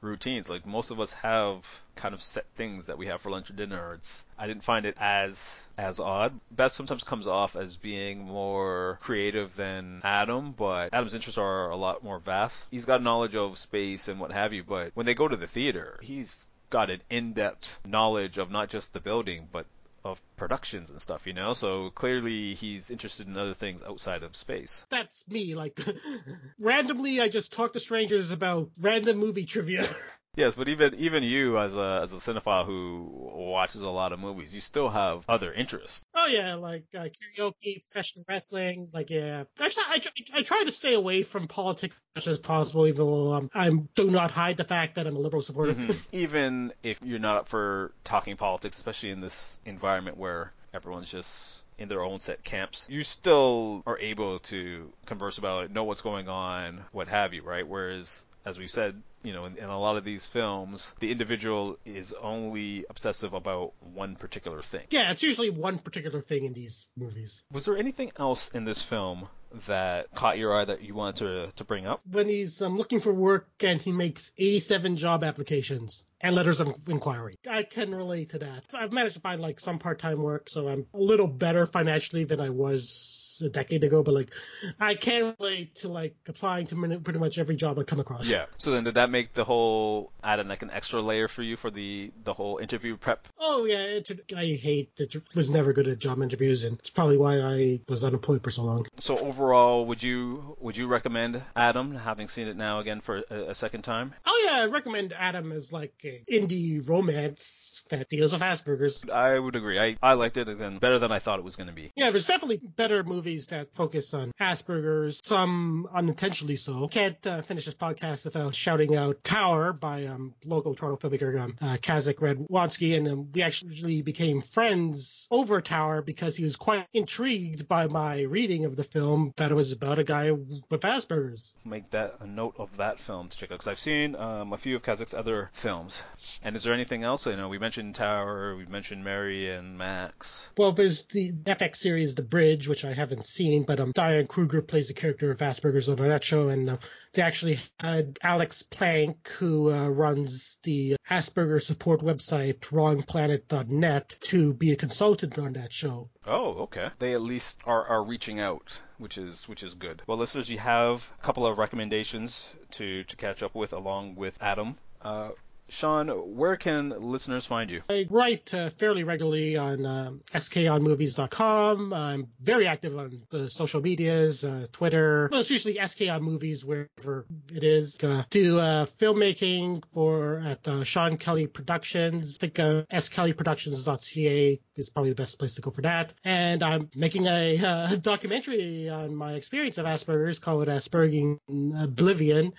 routines. 0.01 0.51
Like 0.51 0.67
most 0.67 0.91
of 0.91 1.01
us 1.01 1.13
have 1.15 1.83
kind 1.97 2.15
of 2.15 2.23
set 2.23 2.47
things 2.55 2.87
that 2.87 2.99
we 2.99 3.07
have 3.07 3.21
for 3.21 3.31
lunch 3.31 3.51
or 3.51 3.55
dinner. 3.55 3.95
It's 3.95 4.27
I 4.39 4.47
didn't 4.47 4.65
find 4.65 4.87
it 4.87 4.97
as 4.99 5.67
as 5.79 6.01
odd. 6.01 6.39
Beth 6.51 6.73
sometimes 6.73 7.05
comes 7.05 7.27
off 7.27 7.57
as 7.57 7.77
being 7.77 8.25
more 8.25 8.99
creative 9.01 9.55
than 9.57 10.01
Adam, 10.05 10.53
but 10.53 10.93
Adam's 10.93 11.15
interests 11.15 11.39
are 11.39 11.71
a 11.71 11.77
lot 11.77 12.05
more 12.05 12.19
vast. 12.19 12.69
He's 12.71 12.85
got 12.85 13.03
knowledge 13.03 13.37
of 13.37 13.59
space 13.59 14.09
and 14.09 14.21
what 14.21 14.33
have 14.33 14.53
you, 14.53 14.65
but 14.65 14.93
when 14.95 15.07
they 15.07 15.15
go 15.15 15.29
to 15.29 15.37
the 15.37 15.47
theater, 15.47 15.99
he's 16.03 16.49
got 16.71 16.91
an 16.91 17.01
in-depth 17.09 17.81
knowledge 17.87 18.39
of 18.39 18.51
not 18.51 18.69
just 18.69 18.95
the 18.95 19.01
building, 19.01 19.49
but 19.53 19.67
of 20.05 20.23
productions 20.37 20.91
and 20.91 21.01
stuff, 21.01 21.27
you 21.27 21.33
know? 21.33 21.53
So 21.53 21.91
clearly 21.91 22.55
he's 22.55 22.91
interested 22.91 23.27
in 23.27 23.37
other 23.37 23.55
things 23.55 23.83
outside 23.83 24.23
of 24.23 24.37
space. 24.37 24.87
That's 24.91 25.27
me. 25.29 25.55
Like 25.55 25.81
randomly, 26.61 27.21
I 27.21 27.29
just 27.29 27.53
talk 27.53 27.73
to 27.73 27.81
strangers 27.81 28.31
about 28.31 28.71
random 28.79 29.19
movie 29.19 29.47
trivia. 29.47 29.85
Yes, 30.37 30.57
but 30.57 30.69
even 30.69 30.95
even 30.97 31.23
you 31.23 31.59
as 31.59 31.75
a 31.77 32.01
as 32.03 32.13
a 32.13 32.17
cinephile 32.17 32.67
who 32.67 33.09
watches 33.35 33.83
a 33.83 33.91
lot 33.91 34.13
of 34.13 34.19
movies, 34.19 34.55
you 34.55 34.61
still 34.61 34.89
have 34.89 35.25
other 35.29 35.53
interests. 35.53 36.05
oh 36.15 36.27
yeah, 36.27 36.55
like 36.55 36.85
uh, 36.95 37.09
karaoke, 37.39 37.83
professional 37.87 38.25
wrestling. 38.29 38.89
Like 38.93 39.11
yeah, 39.11 39.45
actually, 39.61 39.85
I, 39.89 39.99
try- 39.99 40.13
I 40.35 40.43
try 40.43 40.63
to 40.65 40.73
stay 40.73 40.95
away 40.95 41.23
from 41.23 41.47
politics 41.47 41.97
as 42.17 42.27
much 42.27 42.33
as 42.33 42.39
possible. 42.39 42.87
Even 42.87 43.07
though 43.07 43.33
um, 43.33 43.49
I 43.55 43.71
do 43.95 44.11
not 44.11 44.31
hide 44.31 44.57
the 44.57 44.65
fact 44.65 44.97
that 44.97 45.07
I'm 45.07 45.17
a 45.17 45.21
liberal 45.21 45.43
supporter. 45.43 45.77
Even 46.13 46.73
if 46.83 47.01
you're 47.05 47.19
not 47.19 47.37
up 47.37 47.49
for 47.49 47.93
talking 48.03 48.37
politics, 48.37 48.77
especially 48.77 49.11
in 49.11 49.21
this 49.21 49.59
environment 49.65 50.17
where 50.17 50.51
everyone's 50.73 51.11
just 51.11 51.65
in 51.79 51.89
their 51.89 52.03
own 52.03 52.21
set 52.21 52.43
camps, 52.43 52.89
you 52.91 53.03
still 53.05 53.83
are 53.87 53.99
able 53.99 54.39
to 54.41 54.93
converse 55.07 55.39
about 55.39 55.65
it, 55.65 55.71
know 55.71 55.85
what's 55.85 56.03
going 56.03 56.29
on, 56.29 56.85
what 56.93 57.09
have 57.09 57.35
you, 57.35 57.43
right? 57.43 57.67
Whereas, 57.67 58.27
as 58.45 58.59
we 58.59 58.67
said, 58.67 59.01
you 59.25 59.33
know, 59.33 59.43
in, 59.45 59.57
in 59.57 59.65
a 59.65 59.79
lot 59.79 59.97
of 59.97 60.05
these 60.05 60.27
films, 60.27 60.95
the 61.01 61.11
individual 61.11 61.79
is 61.85 62.13
only 62.13 62.85
obsessive 62.89 63.33
about 63.33 63.73
one 63.81 64.17
particular 64.17 64.63
thing. 64.63 64.87
Yeah, 64.91 65.11
it's 65.11 65.23
usually 65.23 65.51
one 65.51 65.79
particular 65.79 66.21
thing 66.21 66.45
in 66.45 66.53
these 66.53 66.89
movies. 66.97 67.43
Was 67.51 67.65
there 67.65 67.77
anything 67.77 68.13
else 68.19 68.51
in 68.55 68.65
this 68.65 68.83
film 68.83 69.27
that 69.67 70.13
caught 70.15 70.39
your 70.39 70.55
eye 70.55 70.65
that 70.65 70.83
you 70.83 70.95
wanted 70.95 71.17
to, 71.17 71.53
to 71.57 71.65
bring 71.65 71.87
up? 71.87 72.01
When 72.11 72.29
he's 72.29 72.61
um, 72.63 72.77
looking 72.77 73.01
for 73.01 73.13
work 73.13 73.49
and 73.61 73.81
he 73.81 73.93
makes 73.93 74.33
87 74.39 74.97
job 74.97 75.25
applications 75.25 76.05
and 76.25 76.35
letters 76.35 76.61
of 76.61 76.75
inquiry. 76.89 77.35
I 77.49 77.65
can 77.65 77.95
relate 77.95 78.31
to 78.31 78.39
that. 78.39 78.65
I've 78.73 78.93
managed 78.93 79.17
to 79.17 79.21
find 79.21 79.41
like 79.41 79.61
some 79.61 79.79
part-time 79.79 80.23
work, 80.23 80.49
so 80.49 80.69
I'm 80.69 80.87
a 80.95 80.99
little 80.99 81.29
better 81.29 81.67
financially 81.67 82.25
than 82.25 82.41
I 82.41 82.49
was 82.49 83.43
a 83.45 83.51
decade 83.51 83.85
ago. 83.85 84.03
But 84.03 84.15
like, 84.15 84.33
I 84.81 84.95
can 84.95 85.35
relate 85.39 85.77
to 85.77 85.89
like 85.89 86.17
applying 86.27 86.67
to 86.69 87.01
pretty 87.01 87.19
much 87.19 87.39
every 87.39 87.57
job 87.57 87.79
I 87.79 87.83
come 87.83 88.01
across. 88.01 88.31
Yeah. 88.31 88.47
So 88.57 88.71
then, 88.71 88.85
did 88.85 88.95
that 88.95 89.11
make 89.11 89.35
the 89.35 89.45
whole 89.45 90.13
add 90.23 90.41
an 90.41 90.49
like 90.49 90.63
an 90.63 90.71
extra 90.73 91.03
layer 91.03 91.29
for 91.29 91.43
you 91.43 91.57
for 91.57 91.71
the 91.71 92.11
the 92.23 92.33
whole 92.33 92.57
interview 92.57 92.97
prep? 92.97 93.29
Oh 93.39 93.67
yeah, 93.67 93.83
it, 93.83 94.33
I 94.35 94.47
hate 94.47 94.93
it. 94.97 95.15
Was 95.37 95.51
never 95.51 95.75
good 95.75 95.89
at 95.89 95.99
job 95.99 96.23
interviews, 96.23 96.65
and 96.65 96.79
it's 96.79 96.91
probably 96.91 97.19
why 97.19 97.41
I 97.41 97.81
was 97.87 98.03
unemployed 98.03 98.43
for 98.43 98.51
so 98.51 98.63
long. 98.63 98.87
So 98.99 99.19
overall, 99.19 99.44
would 99.85 100.03
you 100.03 100.57
would 100.61 100.77
you 100.77 100.87
recommend 100.87 101.43
Adam, 101.55 101.95
having 101.95 102.29
seen 102.29 102.49
it 102.49 102.57
now 102.57 102.81
again 102.81 103.01
for 103.01 103.23
a, 103.31 103.51
a 103.51 103.55
second 103.55 103.83
time? 103.83 104.15
Oh 104.25 104.43
yeah, 104.47 104.63
I 104.63 104.67
recommend 104.67 105.13
Adam 105.13 105.53
as 105.53 105.73
like 105.73 105.95
a 106.05 106.23
indie 106.31 106.87
romance 106.89 107.83
that 107.91 108.09
deals 108.09 108.33
with 108.33 108.43
Asperger's. 108.43 109.05
I 109.13 109.39
would 109.39 109.57
agree. 109.57 109.79
I, 109.79 109.97
I 110.03 110.15
liked 110.15 110.37
it 110.37 110.49
again 110.49 110.79
better 110.79 110.99
than 110.99 111.13
I 111.13 111.19
thought 111.19 111.39
it 111.39 111.45
was 111.45 111.57
going 111.57 111.69
to 111.69 111.75
be. 111.75 111.93
Yeah, 111.97 112.11
there's 112.11 112.27
definitely 112.27 112.61
better 112.63 113.03
movies 113.05 113.49
that 113.49 113.73
focus 113.75 114.15
on 114.15 114.33
Asperger's, 114.41 115.21
some 115.25 115.89
unintentionally 115.93 116.57
so. 116.57 116.89
Can't 116.89 117.27
uh, 117.27 117.43
finish 117.43 117.65
this 117.65 117.75
podcast 117.75 118.25
without 118.25 118.55
shouting 118.55 118.97
out 118.97 119.23
Tower 119.25 119.73
by 119.73 120.07
um, 120.07 120.35
local 120.45 120.75
Toronto 120.75 121.09
filmmaker 121.09 121.39
um, 121.41 121.57
uh, 121.61 121.77
Kazik 121.81 122.17
Radwanski, 122.17 122.97
and 122.97 123.09
um, 123.09 123.29
we 123.33 123.43
actually 123.43 124.03
became 124.03 124.41
friends 124.41 125.29
over 125.31 125.61
Tower 125.61 126.03
because 126.03 126.37
he 126.37 126.45
was 126.45 126.57
quite 126.57 126.87
intrigued 126.93 127.69
by 127.69 127.87
my 127.87 128.23
reading 128.23 128.65
of 128.65 128.77
the 128.77 128.85
film 128.85 129.24
that 129.37 129.51
it 129.51 129.55
was 129.55 129.73
about 129.73 129.99
a 129.99 130.05
guy 130.05 130.31
with 130.31 130.81
Asperger's. 130.83 131.55
Make 131.65 131.91
that 131.91 132.21
a 132.21 132.27
note 132.27 132.55
of 132.59 132.77
that 132.79 133.01
film 133.01 133.29
to 133.29 133.37
check 133.37 133.51
out 133.51 133.55
because 133.55 133.69
I've 133.69 133.79
seen 133.79 134.17
um, 134.17 134.53
a 134.53 134.57
few 134.57 134.77
of 134.77 134.83
Kazik's 134.83 135.15
other 135.15 135.51
films. 135.53 136.05
And 136.43 136.57
is 136.57 136.65
there 136.65 136.75
anything 136.75 137.05
else? 137.05 137.27
You 137.27 137.37
know, 137.37 137.49
we 137.49 137.59
mentioned 137.59 137.95
Tower, 137.95 138.57
we 138.57 138.67
mentioned 138.67 139.05
Mary 139.05 139.51
and 139.51 139.79
Max. 139.79 140.53
Well, 140.57 140.73
there's 140.73 141.05
the 141.07 141.33
FX 141.33 141.77
series 141.77 142.15
The 142.15 142.23
Bridge, 142.23 142.69
which 142.69 142.85
I 142.85 142.93
haven't 142.93 143.27
seen, 143.27 143.65
but 143.65 143.81
um, 143.81 143.93
Diane 143.93 144.27
Kruger 144.27 144.63
plays 144.63 144.89
the 144.89 144.95
character 144.95 145.31
of 145.31 145.39
Asperger's 145.39 145.89
on 145.89 145.97
that 145.97 146.25
show, 146.25 146.49
and 146.49 146.71
uh, 146.71 146.77
they 147.15 147.23
actually 147.23 147.61
had 147.81 148.19
Alex 148.23 148.63
Plank, 148.63 149.29
who 149.39 149.73
uh, 149.73 149.89
runs 149.89 150.59
the 150.63 150.97
Asperger 151.11 151.63
support 151.63 152.01
website 152.01 152.59
WrongPlanet.net, 152.61 154.17
to 154.21 154.55
be 154.55 154.73
a 154.73 154.77
consultant 154.77 155.39
on 155.39 155.55
that 155.55 155.73
show. 155.73 156.11
Oh, 156.27 156.65
okay. 156.65 156.91
They 156.99 157.15
at 157.15 157.23
least 157.23 157.63
are, 157.67 157.85
are 157.87 158.05
reaching 158.05 158.41
out, 158.41 158.81
which 158.99 159.19
is 159.19 159.49
which 159.49 159.63
is 159.63 159.75
good. 159.75 160.03
Well, 160.07 160.19
listeners, 160.19 160.51
you 160.51 160.59
have 160.59 161.11
a 161.19 161.23
couple 161.23 161.47
of 161.47 161.59
recommendations 161.59 162.55
to 162.73 163.05
to 163.05 163.17
catch 163.17 163.43
up 163.43 163.55
with 163.55 163.73
along 163.73 164.17
with 164.17 164.37
Adam. 164.43 164.77
Uh, 165.01 165.31
Sean, 165.69 166.09
where 166.09 166.57
can 166.57 166.91
listeners 166.91 167.47
find 167.47 167.71
you? 167.71 167.83
I 167.89 168.07
write 168.11 168.53
uh, 168.53 168.71
fairly 168.71 169.05
regularly 169.05 169.57
on 169.57 169.87
um, 169.87 170.21
skonmovies.com. 170.33 171.93
I'm 171.93 172.29
very 172.41 172.67
active 172.67 172.99
on 172.99 173.23
the 173.31 173.49
social 173.49 173.81
medias, 173.81 174.45
uh, 174.45 174.67
Twitter. 174.73 175.29
Well, 175.31 175.41
it's 175.41 175.51
usually 175.51 175.75
SK 175.75 176.03
on 176.11 176.23
Movies 176.23 176.65
wherever 176.65 177.27
it 177.53 177.65
is. 177.65 177.99
Uh, 178.03 178.25
do 178.31 178.61
uh, 178.61 178.87
filmmaking 178.87 179.83
for 179.93 180.39
at 180.45 180.67
uh, 180.69 180.85
Sean 180.85 181.17
Kelly 181.17 181.47
Productions. 181.47 182.39
I 182.39 182.47
think 182.47 182.59
uh, 182.59 182.83
skellyproductions.ca 182.93 184.61
is 184.77 184.91
probably 184.91 185.11
the 185.11 185.17
best 185.17 185.39
place 185.39 185.55
to 185.55 185.63
go 185.63 185.71
for 185.71 185.83
that. 185.83 186.15
And 186.25 186.63
I'm 186.63 186.91
making 186.95 187.27
a 187.27 187.59
uh, 187.65 187.97
documentary 188.01 188.89
on 188.89 189.15
my 189.15 189.35
experience 189.35 189.79
of 189.79 189.87
Asperger's 189.87 190.39
called 190.39 190.69
Asperging 190.69 191.41
Oblivion. 191.79 192.53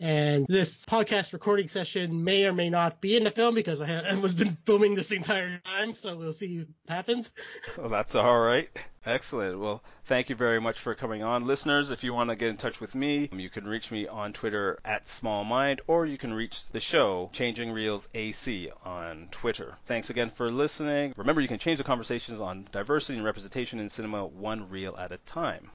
And 0.00 0.46
this 0.46 0.84
podcast 0.84 1.32
recording 1.32 1.68
session 1.68 2.24
may 2.42 2.48
or 2.48 2.52
may 2.52 2.70
not 2.70 3.00
be 3.00 3.16
in 3.16 3.24
the 3.24 3.30
film 3.30 3.54
because 3.54 3.80
I 3.80 3.86
have 3.86 4.36
been 4.36 4.56
filming 4.66 4.94
this 4.94 5.12
entire 5.12 5.60
time, 5.64 5.94
so 5.94 6.16
we'll 6.16 6.32
see 6.32 6.58
what 6.58 6.68
happens. 6.88 7.32
Well, 7.78 7.88
that's 7.88 8.14
all 8.14 8.38
right. 8.38 8.68
Excellent. 9.06 9.58
Well, 9.58 9.82
thank 10.04 10.28
you 10.28 10.36
very 10.36 10.60
much 10.60 10.78
for 10.78 10.94
coming 10.94 11.22
on. 11.22 11.46
Listeners, 11.46 11.90
if 11.90 12.04
you 12.04 12.12
want 12.12 12.30
to 12.30 12.36
get 12.36 12.50
in 12.50 12.56
touch 12.56 12.80
with 12.80 12.94
me, 12.94 13.28
you 13.32 13.48
can 13.48 13.66
reach 13.66 13.90
me 13.90 14.06
on 14.06 14.32
Twitter 14.32 14.78
at 14.84 15.04
SmallMind, 15.04 15.80
or 15.86 16.04
you 16.04 16.18
can 16.18 16.34
reach 16.34 16.68
the 16.68 16.80
show, 16.80 17.30
Changing 17.32 17.72
Reels 17.72 18.08
AC, 18.14 18.70
on 18.84 19.28
Twitter. 19.30 19.76
Thanks 19.86 20.10
again 20.10 20.28
for 20.28 20.50
listening. 20.50 21.14
Remember, 21.16 21.40
you 21.40 21.48
can 21.48 21.58
change 21.58 21.78
the 21.78 21.84
conversations 21.84 22.40
on 22.40 22.66
diversity 22.70 23.16
and 23.16 23.24
representation 23.24 23.80
in 23.80 23.88
cinema 23.88 24.26
one 24.26 24.68
reel 24.68 24.96
at 24.96 25.12
a 25.12 25.18
time. 25.18 25.70